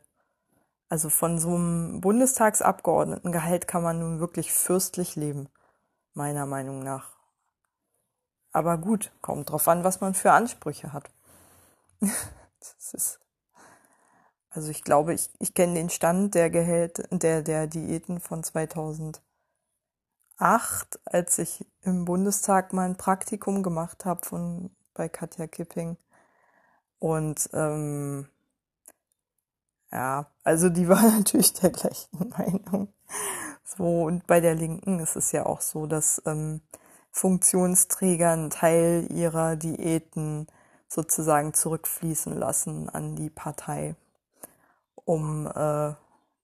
Also 0.93 1.09
von 1.09 1.39
so 1.39 1.55
einem 1.55 2.03
Bundestagsabgeordnetengehalt 2.03 3.67
kann 3.67 3.83
man 3.83 3.99
nun 3.99 4.21
wirklich 4.21 4.53
fürstlich 4.53 5.17
leben, 5.17 5.49
meiner 6.13 6.45
Meinung 6.45 6.83
nach. 6.83 7.17
Aber 8.53 8.77
gut, 8.77 9.11
kommt 9.23 9.49
drauf 9.49 9.67
an, 9.69 9.85
was 9.85 10.03
man 10.03 10.13
für 10.13 10.33
Ansprüche 10.33 10.93
hat. 10.93 11.09
ist, 12.93 13.21
also 14.51 14.69
ich 14.69 14.85
glaube, 14.85 15.15
ich, 15.15 15.31
ich 15.39 15.55
kenne 15.55 15.73
den 15.73 15.89
Stand 15.89 16.35
der 16.35 16.51
Gehalt, 16.51 17.09
der, 17.11 17.41
der 17.41 17.67
Diäten 17.69 18.21
von 18.21 18.45
2008, 18.45 19.23
als 21.07 21.39
ich 21.39 21.65
im 21.81 22.05
Bundestag 22.05 22.75
mein 22.75 22.99
Praktikum 22.99 23.63
gemacht 23.63 24.05
habe 24.05 24.27
von 24.27 24.71
bei 24.93 25.09
Katja 25.09 25.47
Kipping. 25.47 25.97
Und 26.99 27.49
ähm, 27.55 28.29
ja, 29.93 30.27
also 30.45 30.69
die 30.69 30.89
war 30.89 31.03
natürlich 31.03 31.53
der 31.55 31.71
gleichen 31.71 32.29
Meinung. 32.31 32.89
So, 33.65 34.05
und 34.05 34.27
bei 34.27 34.41
der 34.41 34.55
Linken 34.55 34.99
ist 34.99 35.17
es 35.17 35.33
ja 35.33 35.47
auch 35.47 35.61
so, 35.61 35.87
dass 35.87 36.23
ähm, 36.27 36.61
Funktionsträger 37.11 38.31
einen 38.31 38.51
Teil 38.51 39.07
ihrer 39.11 39.57
Diäten 39.57 40.47
sozusagen 40.89 41.55
zurückfließen 41.55 42.37
lassen 42.37 42.89
an 42.89 43.17
die 43.17 43.31
Partei, 43.31 43.97
um 45.05 45.47
äh, 45.47 45.95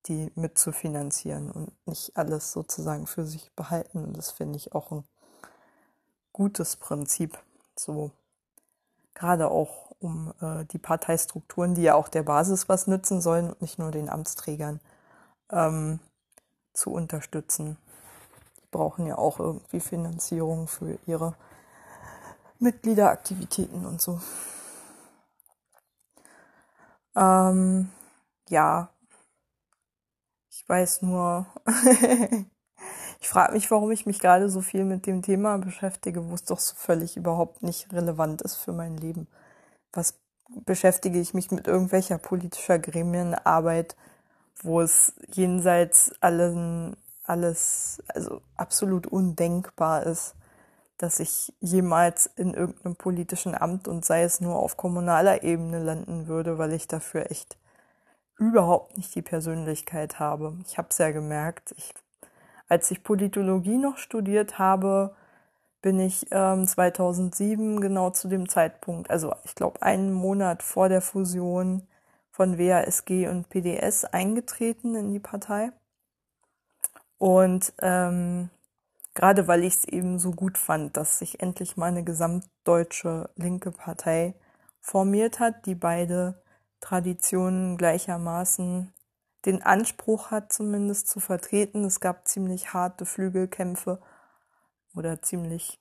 die 0.07 0.33
mitzufinanzieren 0.35 1.51
und 1.51 1.73
nicht 1.87 2.17
alles 2.17 2.53
sozusagen 2.53 3.07
für 3.07 3.27
sich 3.27 3.53
behalten. 3.53 4.15
Das 4.15 4.31
finde 4.31 4.57
ich 4.57 4.73
auch 4.75 4.91
ein 4.91 5.05
gutes 6.33 6.77
Prinzip. 6.77 7.39
So 7.77 8.11
gerade 9.15 9.51
auch 9.51 9.88
um 9.99 10.33
äh, 10.41 10.65
die 10.67 10.79
Parteistrukturen, 10.79 11.75
die 11.75 11.83
ja 11.83 11.95
auch 11.95 12.09
der 12.09 12.23
Basis 12.23 12.69
was 12.69 12.87
nützen 12.87 13.21
sollen 13.21 13.49
und 13.51 13.61
nicht 13.63 13.79
nur 13.79 13.91
den 13.91 14.09
Amtsträgern 14.09 14.81
ähm, 15.51 16.01
zu 16.73 16.93
unterstützen 16.93 17.77
brauchen 18.71 19.07
ja 19.07 19.17
auch 19.17 19.39
irgendwie 19.41 19.81
Finanzierung 19.81 20.69
für 20.69 20.99
ihre 21.07 21.35
Mitgliederaktivitäten 22.59 23.87
und 23.87 24.01
so. 24.01 24.21
Ähm, 27.17 27.91
ja, 28.49 28.91
ich 30.51 30.69
weiß 30.69 31.03
nur, 31.03 31.47
ich 33.21 33.29
frage 33.29 33.53
mich, 33.53 33.71
warum 33.71 33.91
ich 33.91 34.07
mich 34.07 34.19
gerade 34.19 34.49
so 34.49 34.61
viel 34.61 34.85
mit 34.85 35.07
dem 35.07 35.23
Thema 35.23 35.59
beschäftige, 35.59 36.29
wo 36.29 36.35
es 36.35 36.45
doch 36.45 36.59
so 36.59 36.75
völlig 36.75 37.17
überhaupt 37.17 37.63
nicht 37.63 37.93
relevant 37.93 38.43
ist 38.43 38.57
für 38.57 38.73
mein 38.73 38.97
Leben. 38.97 39.29
Was 39.93 40.19
beschäftige 40.65 41.21
ich 41.21 41.35
mich 41.35 41.51
mit 41.51 41.67
irgendwelcher 41.67 42.19
politischer 42.19 42.79
Gremienarbeit, 42.79 43.97
wo 44.63 44.81
es 44.81 45.15
jenseits 45.33 46.13
allen 46.21 46.97
alles, 47.25 48.03
also 48.09 48.41
absolut 48.57 49.07
undenkbar 49.07 50.05
ist, 50.05 50.35
dass 50.97 51.21
ich 51.21 51.55
jemals 51.61 52.27
in 52.27 52.55
irgendeinem 52.55 52.97
politischen 52.97 53.55
Amt 53.55 53.87
und 53.87 54.05
sei 54.05 54.23
es 54.23 54.41
nur 54.41 54.57
auf 54.57 54.77
kommunaler 54.77 55.43
Ebene 55.43 55.79
landen 55.79 56.27
würde, 56.27 56.59
weil 56.59 56.73
ich 56.73 56.89
dafür 56.89 57.31
echt 57.31 57.57
überhaupt 58.37 58.97
nicht 58.97 59.15
die 59.15 59.23
Persönlichkeit 59.23 60.19
habe. 60.19 60.57
Ich 60.67 60.79
habe 60.79 60.89
es 60.91 60.99
ja 60.99 61.11
gemerkt, 61.11 61.73
ich, 61.77 61.93
als 62.69 62.91
ich 62.91 63.05
Politologie 63.05 63.79
noch 63.79 63.99
studiert 63.99 64.59
habe, 64.59 65.15
bin 65.83 66.01
ich 66.01 66.27
ähm, 66.31 66.67
2007 66.67 67.81
genau 67.81 68.11
zu 68.11 68.29
dem 68.29 68.49
Zeitpunkt, 68.49 69.11
also 69.11 69.35
ich 69.45 69.55
glaube 69.55 69.83
einen 69.83 70.13
Monat 70.13 70.63
vor 70.63 70.89
der 70.89 71.01
Fusion 71.01 71.87
von 72.31 72.59
WASG 72.59 73.29
und 73.29 73.49
PDS 73.49 74.05
eingetreten 74.05 74.95
in 74.95 75.11
die 75.11 75.21
Partei. 75.21 75.73
Und 77.19 77.73
ähm, 77.81 78.51
gerade 79.15 79.49
weil 79.49 79.65
ich 79.65 79.75
es 79.75 79.85
eben 79.85 80.19
so 80.19 80.31
gut 80.31 80.57
fand, 80.59 80.97
dass 80.97 81.19
sich 81.19 81.41
endlich 81.41 81.77
mal 81.77 81.87
eine 81.87 82.05
gesamtdeutsche 82.05 83.31
linke 83.37 83.73
Partei 83.73 84.35
formiert 84.81 85.41
hat, 85.41 85.67
die 85.67 85.75
beide 85.75 86.41
Traditionen 86.81 87.77
gleichermaßen 87.77 88.93
den 89.45 89.63
Anspruch 89.63 90.31
hat, 90.31 90.53
zumindest 90.53 91.09
zu 91.09 91.21
vertreten. 91.21 91.85
Es 91.85 92.01
gab 92.01 92.29
ziemlich 92.29 92.73
harte 92.73 93.05
Flügelkämpfe 93.05 94.01
oder 94.99 95.23
ziemlich 95.23 95.79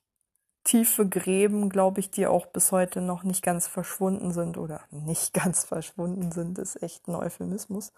tiefe 0.64 1.08
Gräben, 1.08 1.70
glaube 1.70 2.00
ich, 2.00 2.12
die 2.12 2.28
auch 2.28 2.46
bis 2.46 2.72
heute 2.72 3.02
noch 3.02 3.24
nicht 3.24 3.44
ganz 3.44 3.68
verschwunden 3.68 4.32
sind 4.32 4.58
oder 4.58 4.82
nicht 4.92 5.34
ganz 5.34 5.66
verschwunden 5.66 6.32
sind, 6.32 6.60
ist 6.60 6.82
echt 6.82 7.08
ein 7.08 7.16
Euphemismus 7.16 7.92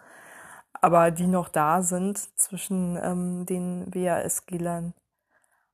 aber 0.73 1.11
die 1.11 1.27
noch 1.27 1.49
da 1.49 1.81
sind 1.81 2.17
zwischen 2.39 2.97
ähm, 3.01 3.45
den 3.45 3.93
WASG-Lern 3.93 4.93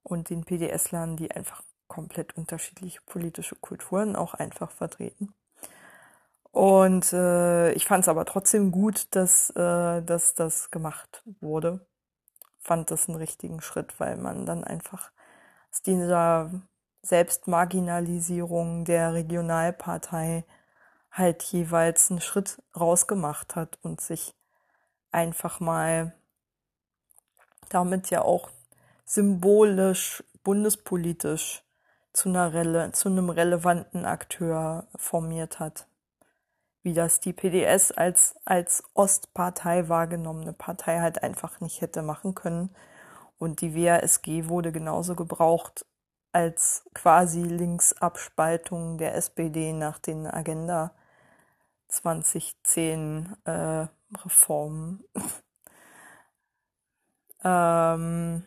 und 0.04 0.30
den 0.30 0.44
PDS-Lern, 0.44 1.18
die 1.18 1.32
einfach 1.32 1.64
komplett 1.88 2.36
unterschiedliche 2.38 3.02
politische 3.06 3.56
Kulturen 3.56 4.16
auch 4.16 4.34
einfach 4.34 4.72
vertreten. 4.72 5.34
Und 6.52 7.12
äh, 7.12 7.74
ich 7.74 7.86
fand 7.86 8.04
es 8.04 8.08
aber 8.08 8.26
trotzdem 8.26 8.72
gut, 8.72 9.08
dass, 9.12 9.50
äh, 9.52 10.02
dass 10.02 10.36
das 10.36 10.72
gemacht 10.72 11.24
wurde. 11.42 11.86
Fand 12.60 12.90
das 12.92 13.08
einen 13.08 13.18
richtigen 13.18 13.62
Schritt, 13.62 14.00
weil 14.00 14.18
man 14.18 14.46
dann 14.46 14.64
einfach 14.64 15.12
dieser 15.82 16.52
Selbstmarginalisierung 17.02 18.86
der 18.86 19.14
Regionalpartei 19.14 20.44
halt 21.12 21.44
jeweils 21.44 22.12
einen 22.12 22.22
Schritt 22.22 22.62
rausgemacht 22.78 23.56
hat 23.56 23.80
und 23.82 24.02
sich 24.02 24.34
einfach 25.12 25.60
mal 25.60 26.14
damit 27.70 28.10
ja 28.10 28.22
auch 28.22 28.50
symbolisch, 29.06 30.24
bundespolitisch 30.44 31.64
zu, 32.14 32.30
einer 32.30 32.54
Rele 32.54 32.92
zu 32.92 33.10
einem 33.10 33.30
relevanten 33.30 34.06
Akteur 34.06 34.88
formiert 34.96 35.60
hat. 35.60 35.88
Wie 36.82 36.94
das 36.94 37.20
die 37.20 37.34
PDS 37.34 37.92
als, 37.92 38.36
als 38.46 38.84
Ostpartei 38.94 39.90
wahrgenommene 39.90 40.54
Partei 40.54 41.00
halt 41.00 41.24
einfach 41.24 41.60
nicht 41.60 41.82
hätte 41.82 42.02
machen 42.02 42.36
können. 42.36 42.76
Und 43.38 43.62
die 43.62 43.76
WASG 43.76 44.48
wurde 44.48 44.72
genauso 44.72 45.16
gebraucht 45.16 45.86
als 46.32 46.90
quasi 46.94 47.44
Linksabspaltung 47.44 48.98
der 48.98 49.16
SPD 49.16 49.74
nach 49.74 50.00
den 50.00 50.28
Agenda 50.28 50.94
2010 51.88 53.36
äh, 53.46 53.88
Reformen. 54.14 55.04
ähm, 57.44 58.44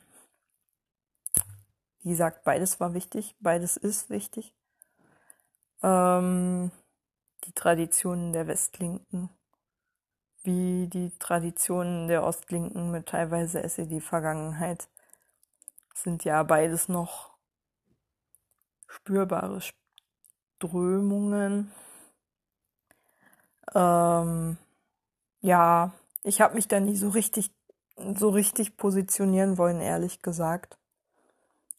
wie 2.03 2.11
gesagt, 2.11 2.45
beides 2.45 2.81
war 2.81 2.95
wichtig, 2.95 3.37
beides 3.41 3.77
ist 3.77 4.11
wichtig. 4.11 4.55
Ähm, 5.83 6.71
die 7.45 7.53
Traditionen 7.53 8.33
der 8.33 8.47
Westlinken, 8.47 9.31
wie 10.43 10.87
die 10.89 11.13
Traditionen 11.19 12.09
der 12.09 12.25
Ostlinken 12.25 12.91
mit 12.91 13.07
teilweise 13.07 13.63
SED-Vergangenheit, 13.63 14.89
sind 15.95 16.25
ja 16.25 16.43
beides 16.43 16.89
noch 16.89 17.37
spürbare 18.87 19.61
Strömungen. 20.59 21.73
Ähm, 23.75 24.57
ja, 25.41 25.93
ich 26.23 26.41
habe 26.41 26.55
mich 26.55 26.69
da 26.69 26.81
nie 26.81 26.97
so 26.97 27.09
richtig, 27.11 27.53
so 27.97 28.31
richtig 28.31 28.77
positionieren 28.77 29.59
wollen, 29.59 29.81
ehrlich 29.81 30.23
gesagt. 30.23 30.79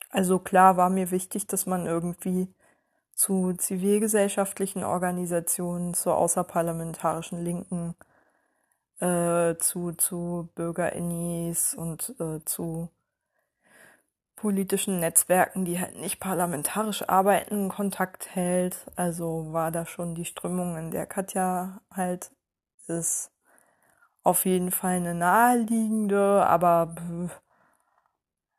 Also 0.10 0.40
klar 0.40 0.78
war 0.78 0.90
mir 0.90 1.12
wichtig, 1.12 1.48
dass 1.48 1.66
man 1.66 1.86
irgendwie 1.86 2.54
zu 3.14 3.54
zivilgesellschaftlichen 3.54 4.84
Organisationen, 4.84 5.94
zu 5.94 6.12
außerparlamentarischen 6.12 7.44
Linken, 7.44 7.96
äh, 9.00 9.56
zu, 9.58 9.94
zu 9.94 10.50
Bürgerinnis 10.56 11.74
und 11.74 12.16
äh, 12.20 12.44
zu 12.46 12.90
politischen 14.36 15.00
Netzwerken, 15.00 15.66
die 15.66 15.80
halt 15.80 15.98
nicht 15.98 16.20
parlamentarisch 16.20 17.08
arbeiten, 17.08 17.70
Kontakt 17.70 18.34
hält. 18.36 18.88
Also 18.96 19.52
war 19.52 19.72
da 19.72 19.86
schon 19.86 20.16
die 20.16 20.26
Strömung, 20.26 20.78
in 20.78 20.92
der 20.92 21.06
Katja 21.06 21.82
halt 21.92 22.32
ist, 22.88 23.32
auf 24.24 24.46
jeden 24.46 24.72
Fall 24.72 24.96
eine 24.96 25.14
naheliegende, 25.16 26.46
aber 26.48 26.96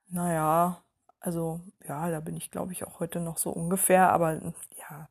naja, 0.08 0.82
also 1.20 1.60
ja, 1.86 2.10
da 2.10 2.20
bin 2.20 2.36
ich 2.36 2.50
glaube 2.50 2.72
ich 2.72 2.86
auch 2.86 3.00
heute 3.00 3.20
noch 3.20 3.38
so 3.38 3.50
ungefähr, 3.50 4.12
aber 4.12 4.34
ja, 4.76 5.08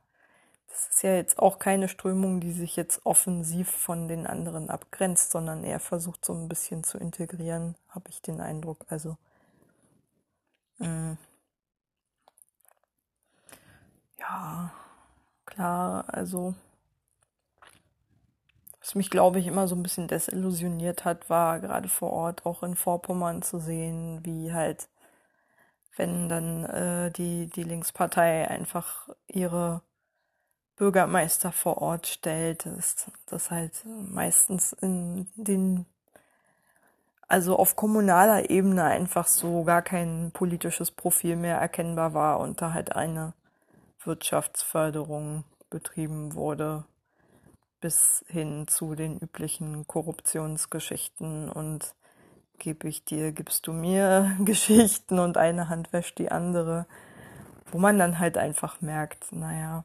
das 0.80 0.96
ist 0.96 1.04
ja 1.04 1.14
jetzt 1.16 1.40
auch 1.40 1.60
keine 1.60 1.90
Strömung, 1.90 2.40
die 2.40 2.54
sich 2.54 2.76
jetzt 2.78 3.06
offensiv 3.06 3.70
von 3.70 4.08
den 4.08 4.26
anderen 4.26 4.70
abgrenzt, 4.70 5.32
sondern 5.32 5.64
eher 5.64 5.80
versucht 5.80 6.24
so 6.24 6.34
ein 6.34 6.48
bisschen 6.48 6.84
zu 6.84 6.98
integrieren, 6.98 7.76
habe 7.90 8.10
ich 8.10 8.22
den 8.22 8.40
Eindruck. 8.40 8.86
Also 8.90 9.18
Mhm. 10.80 11.18
Ja, 14.20 14.72
klar, 15.46 16.06
also 16.08 16.56
was 18.82 18.96
mich, 18.96 19.10
glaube 19.10 19.40
ich, 19.40 19.48
immer 19.48 19.68
so 19.68 19.76
ein 19.76 19.84
bisschen 19.84 20.08
desillusioniert 20.08 21.06
hat, 21.06 21.30
war 21.30 21.60
gerade 21.60 21.90
vor 21.90 22.12
Ort 22.12 22.46
auch 22.46 22.64
in 22.64 22.76
Vorpommern 22.76 23.42
zu 23.42 23.60
sehen, 23.60 24.22
wie 24.26 24.52
halt, 24.54 24.90
wenn 25.98 26.30
dann 26.30 26.66
äh, 26.66 27.12
die, 27.12 27.48
die 27.48 27.64
Linkspartei 27.64 28.48
einfach 28.48 29.10
ihre 29.28 29.82
Bürgermeister 30.80 31.52
vor 31.52 31.82
Ort 31.82 32.08
stellt, 32.08 32.66
ist 32.66 33.12
das 33.28 33.52
halt 33.52 33.86
meistens 33.86 34.72
in 34.74 35.28
den 35.36 35.86
also 37.28 37.58
auf 37.58 37.76
kommunaler 37.76 38.50
Ebene 38.50 38.86
einfach 38.86 39.28
so 39.28 39.64
gar 39.64 39.84
kein 39.84 40.32
politisches 40.34 40.90
Profil 40.90 41.36
mehr 41.36 41.58
erkennbar 41.58 42.14
war 42.14 42.40
und 42.40 42.62
da 42.62 42.74
halt 42.74 42.96
eine 42.96 43.34
Wirtschaftsförderung 44.04 45.44
betrieben 45.70 46.34
wurde 46.34 46.86
bis 47.82 48.24
hin 48.28 48.68
zu 48.68 48.96
den 48.96 49.20
üblichen 49.20 49.86
Korruptionsgeschichten 49.86 51.50
und 51.50 51.94
gebe 52.58 52.88
ich 52.88 53.04
dir, 53.04 53.34
gibst 53.34 53.68
du 53.68 53.74
mir 53.74 54.36
Geschichten 54.46 55.20
und 55.20 55.36
eine 55.36 55.68
Hand 55.68 55.92
wäscht 55.92 56.20
die 56.20 56.32
andere, 56.32 56.86
wo 57.70 57.80
man 57.80 58.00
dann 58.00 58.18
halt 58.18 58.38
einfach 58.38 58.80
merkt, 58.80 59.32
naja, 59.34 59.84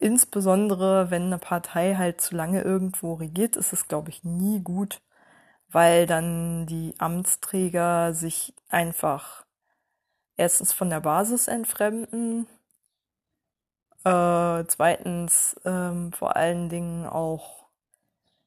insbesondere 0.00 1.10
wenn 1.10 1.24
eine 1.24 1.38
Partei 1.38 1.94
halt 1.96 2.20
zu 2.20 2.34
lange 2.36 2.62
irgendwo 2.62 3.14
regiert, 3.14 3.56
ist 3.56 3.72
es, 3.72 3.88
glaube 3.88 4.10
ich, 4.10 4.24
nie 4.24 4.60
gut, 4.60 5.00
weil 5.70 6.06
dann 6.06 6.66
die 6.66 6.94
Amtsträger 6.98 8.14
sich 8.14 8.54
einfach 8.68 9.46
erstens 10.36 10.72
von 10.72 10.90
der 10.90 11.00
Basis 11.00 11.48
entfremden, 11.48 12.46
äh, 14.04 14.64
zweitens 14.68 15.56
ähm, 15.64 16.12
vor 16.12 16.36
allen 16.36 16.68
Dingen 16.68 17.06
auch 17.06 17.66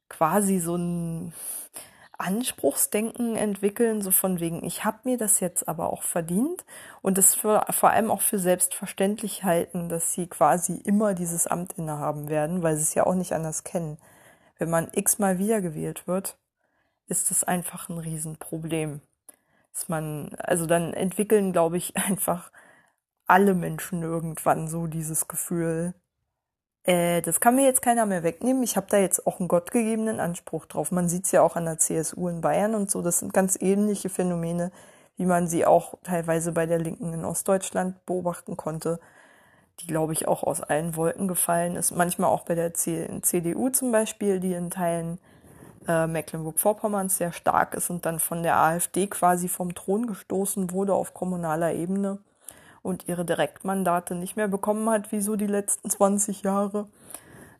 quasi 0.10 0.60
so 0.60 0.76
ein 0.76 1.34
Anspruchsdenken 2.20 3.36
entwickeln, 3.36 4.02
so 4.02 4.12
von 4.12 4.40
wegen, 4.40 4.64
ich 4.66 4.84
habe 4.84 5.00
mir 5.06 5.18
das 5.18 5.40
jetzt 5.40 5.68
aber 5.68 5.92
auch 5.92 6.04
verdient 6.04 6.66
und 7.02 7.18
es 7.18 7.34
vor 7.36 7.84
allem 7.84 8.12
auch 8.12 8.22
für 8.22 8.40
selbstverständlich 8.40 9.44
halten, 9.46 9.88
dass 9.90 10.14
sie 10.14 10.28
quasi 10.28 10.76
immer 10.76 11.14
dieses 11.14 11.48
Amt 11.48 11.74
innehaben 11.78 12.30
werden, 12.30 12.62
weil 12.62 12.76
sie 12.76 12.84
es 12.84 12.94
ja 12.94 13.06
auch 13.06 13.16
nicht 13.16 13.34
anders 13.34 13.64
kennen. 13.64 13.98
Wenn 14.58 14.70
man 14.70 14.90
x-mal 14.94 15.40
wiedergewählt 15.40 16.08
wird, 16.08 16.38
ist 17.08 17.32
das 17.32 17.44
einfach 17.46 17.90
ein 17.90 17.98
Riesenproblem. 17.98 19.02
Dass 19.74 19.88
man, 19.88 20.36
also 20.40 20.66
dann 20.66 20.94
entwickeln, 20.94 21.54
glaube 21.54 21.78
ich, 21.78 21.96
einfach 21.98 22.52
alle 23.28 23.54
Menschen 23.54 24.04
irgendwann 24.04 24.68
so 24.68 24.88
dieses 24.88 25.28
Gefühl, 25.28 25.94
äh, 26.90 27.22
das 27.22 27.40
kann 27.40 27.56
mir 27.56 27.66
jetzt 27.66 27.84
keiner 27.84 28.08
mehr 28.08 28.24
wegnehmen. 28.24 28.64
Ich 28.64 28.76
habe 28.76 28.88
da 28.90 28.98
jetzt 28.98 29.28
auch 29.28 29.40
einen 29.40 29.48
gottgegebenen 29.48 30.20
Anspruch 30.20 30.66
drauf. 30.66 30.92
Man 30.92 31.08
sieht 31.08 31.26
es 31.26 31.32
ja 31.32 31.44
auch 31.44 31.56
an 31.56 31.66
der 31.66 31.78
CSU 31.78 32.28
in 32.28 32.42
Bayern 32.42 32.74
und 32.74 32.90
so. 32.90 33.04
Das 33.04 33.20
sind 33.20 33.32
ganz 33.32 33.58
ähnliche 33.62 34.10
Phänomene, 34.10 34.72
wie 35.16 35.26
man 35.26 35.48
sie 35.48 35.68
auch 35.68 35.94
teilweise 36.04 36.52
bei 36.52 36.66
der 36.66 36.80
Linken 36.80 37.14
in 37.14 37.26
Ostdeutschland 37.26 38.04
beobachten 38.08 38.58
konnte, 38.58 39.00
die, 39.82 39.88
glaube 39.88 40.14
ich, 40.14 40.28
auch 40.28 40.42
aus 40.42 40.62
allen 40.62 40.96
Wolken 40.96 41.28
gefallen 41.28 41.76
ist. 41.76 41.92
Manchmal 41.92 42.32
auch 42.32 42.46
bei 42.46 42.56
der 42.56 42.74
CDU 42.74 43.70
zum 43.70 43.92
Beispiel, 43.92 44.40
die 44.40 44.54
in 44.54 44.72
Teilen 44.72 45.20
äh, 45.88 46.08
Mecklenburg-Vorpommern 46.08 47.10
sehr 47.10 47.34
stark 47.34 47.76
ist 47.76 47.92
und 47.92 48.08
dann 48.08 48.18
von 48.20 48.42
der 48.42 48.58
AfD 48.58 49.06
quasi 49.06 49.48
vom 49.48 49.76
Thron 49.76 50.08
gestoßen 50.08 50.72
wurde 50.72 50.96
auf 50.96 51.14
kommunaler 51.14 51.72
Ebene 51.72 52.18
und 52.82 53.08
ihre 53.08 53.26
Direktmandate 53.26 54.16
nicht 54.16 54.36
mehr 54.36 54.48
bekommen 54.48 54.90
hat, 54.90 55.12
wie 55.12 55.22
so 55.22 55.36
die 55.36 55.48
letzten 55.48 55.90
20 55.90 56.44
Jahre. 56.44 56.88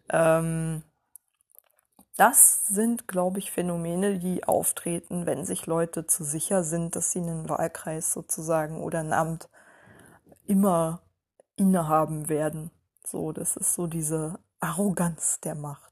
Ähm, 0.10 0.84
das 2.18 2.68
sind, 2.68 3.08
glaube 3.08 3.40
ich, 3.40 3.52
Phänomene, 3.52 4.20
die 4.20 4.44
auftreten, 4.44 5.26
wenn 5.26 5.46
sich 5.46 5.66
Leute 5.66 6.06
zu 6.06 6.24
sicher 6.24 6.64
sind, 6.64 6.96
dass 6.96 7.12
sie 7.12 7.20
einen 7.20 7.48
Wahlkreis 7.48 8.12
sozusagen 8.12 8.82
oder 8.82 9.00
ein 9.00 9.14
Amt 9.14 9.50
immer 10.46 11.02
innehaben 11.56 12.28
werden. 12.28 12.72
So, 13.06 13.32
das 13.32 13.56
ist 13.56 13.74
so 13.74 13.88
diese 13.88 14.40
Arroganz 14.60 15.40
der 15.40 15.56
Macht 15.56 15.90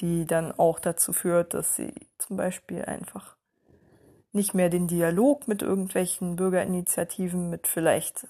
die 0.00 0.26
dann 0.26 0.52
auch 0.52 0.78
dazu 0.78 1.12
führt, 1.12 1.54
dass 1.54 1.76
sie 1.76 1.94
zum 2.18 2.36
Beispiel 2.36 2.84
einfach 2.84 3.36
nicht 4.32 4.54
mehr 4.54 4.68
den 4.68 4.86
Dialog 4.86 5.48
mit 5.48 5.62
irgendwelchen 5.62 6.36
Bürgerinitiativen, 6.36 7.50
mit 7.50 7.66
vielleicht 7.66 8.26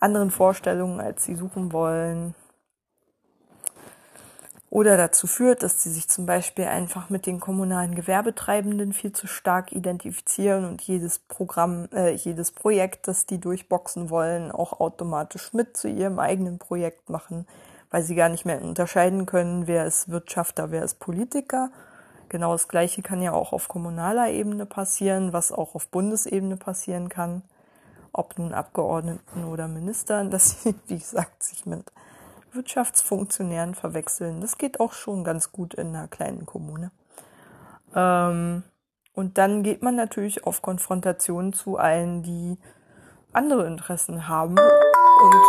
anderen 0.00 0.30
Vorstellungen, 0.30 1.00
als 1.00 1.24
sie 1.24 1.34
suchen 1.34 1.72
wollen, 1.72 2.34
oder 4.72 4.96
dazu 4.96 5.26
führt, 5.26 5.62
dass 5.62 5.82
sie 5.82 5.90
sich 5.90 6.08
zum 6.08 6.24
Beispiel 6.24 6.64
einfach 6.64 7.10
mit 7.10 7.26
den 7.26 7.40
kommunalen 7.40 7.94
Gewerbetreibenden 7.94 8.94
viel 8.94 9.12
zu 9.12 9.26
stark 9.26 9.70
identifizieren 9.70 10.64
und 10.64 10.80
jedes 10.80 11.18
Programm, 11.18 11.88
äh, 11.92 12.12
jedes 12.12 12.52
Projekt, 12.52 13.06
das 13.06 13.26
die 13.26 13.38
durchboxen 13.38 14.08
wollen, 14.08 14.50
auch 14.50 14.80
automatisch 14.80 15.52
mit 15.52 15.76
zu 15.76 15.88
ihrem 15.88 16.18
eigenen 16.18 16.58
Projekt 16.58 17.10
machen, 17.10 17.46
weil 17.90 18.02
sie 18.02 18.14
gar 18.14 18.30
nicht 18.30 18.46
mehr 18.46 18.62
unterscheiden 18.62 19.26
können, 19.26 19.66
wer 19.66 19.84
ist 19.84 20.08
Wirtschafter, 20.08 20.70
wer 20.70 20.84
ist 20.84 20.98
Politiker. 21.00 21.70
Genau 22.32 22.52
das 22.52 22.66
Gleiche 22.66 23.02
kann 23.02 23.20
ja 23.20 23.32
auch 23.32 23.52
auf 23.52 23.68
kommunaler 23.68 24.30
Ebene 24.30 24.64
passieren, 24.64 25.34
was 25.34 25.52
auch 25.52 25.74
auf 25.74 25.88
Bundesebene 25.88 26.56
passieren 26.56 27.10
kann, 27.10 27.42
ob 28.10 28.38
nun 28.38 28.54
Abgeordneten 28.54 29.44
oder 29.44 29.68
Ministern, 29.68 30.30
dass 30.30 30.62
sie, 30.62 30.74
wie 30.86 30.98
gesagt, 30.98 31.42
sich 31.42 31.66
mit 31.66 31.92
Wirtschaftsfunktionären 32.52 33.74
verwechseln. 33.74 34.40
Das 34.40 34.56
geht 34.56 34.80
auch 34.80 34.94
schon 34.94 35.24
ganz 35.24 35.52
gut 35.52 35.74
in 35.74 35.88
einer 35.88 36.08
kleinen 36.08 36.46
Kommune. 36.46 36.90
Ähm, 37.94 38.62
und 39.12 39.36
dann 39.36 39.62
geht 39.62 39.82
man 39.82 39.94
natürlich 39.94 40.46
auf 40.46 40.62
Konfrontation 40.62 41.52
zu 41.52 41.76
allen, 41.76 42.22
die 42.22 42.56
andere 43.34 43.66
Interessen 43.66 44.26
haben 44.26 44.56
und 44.58 45.42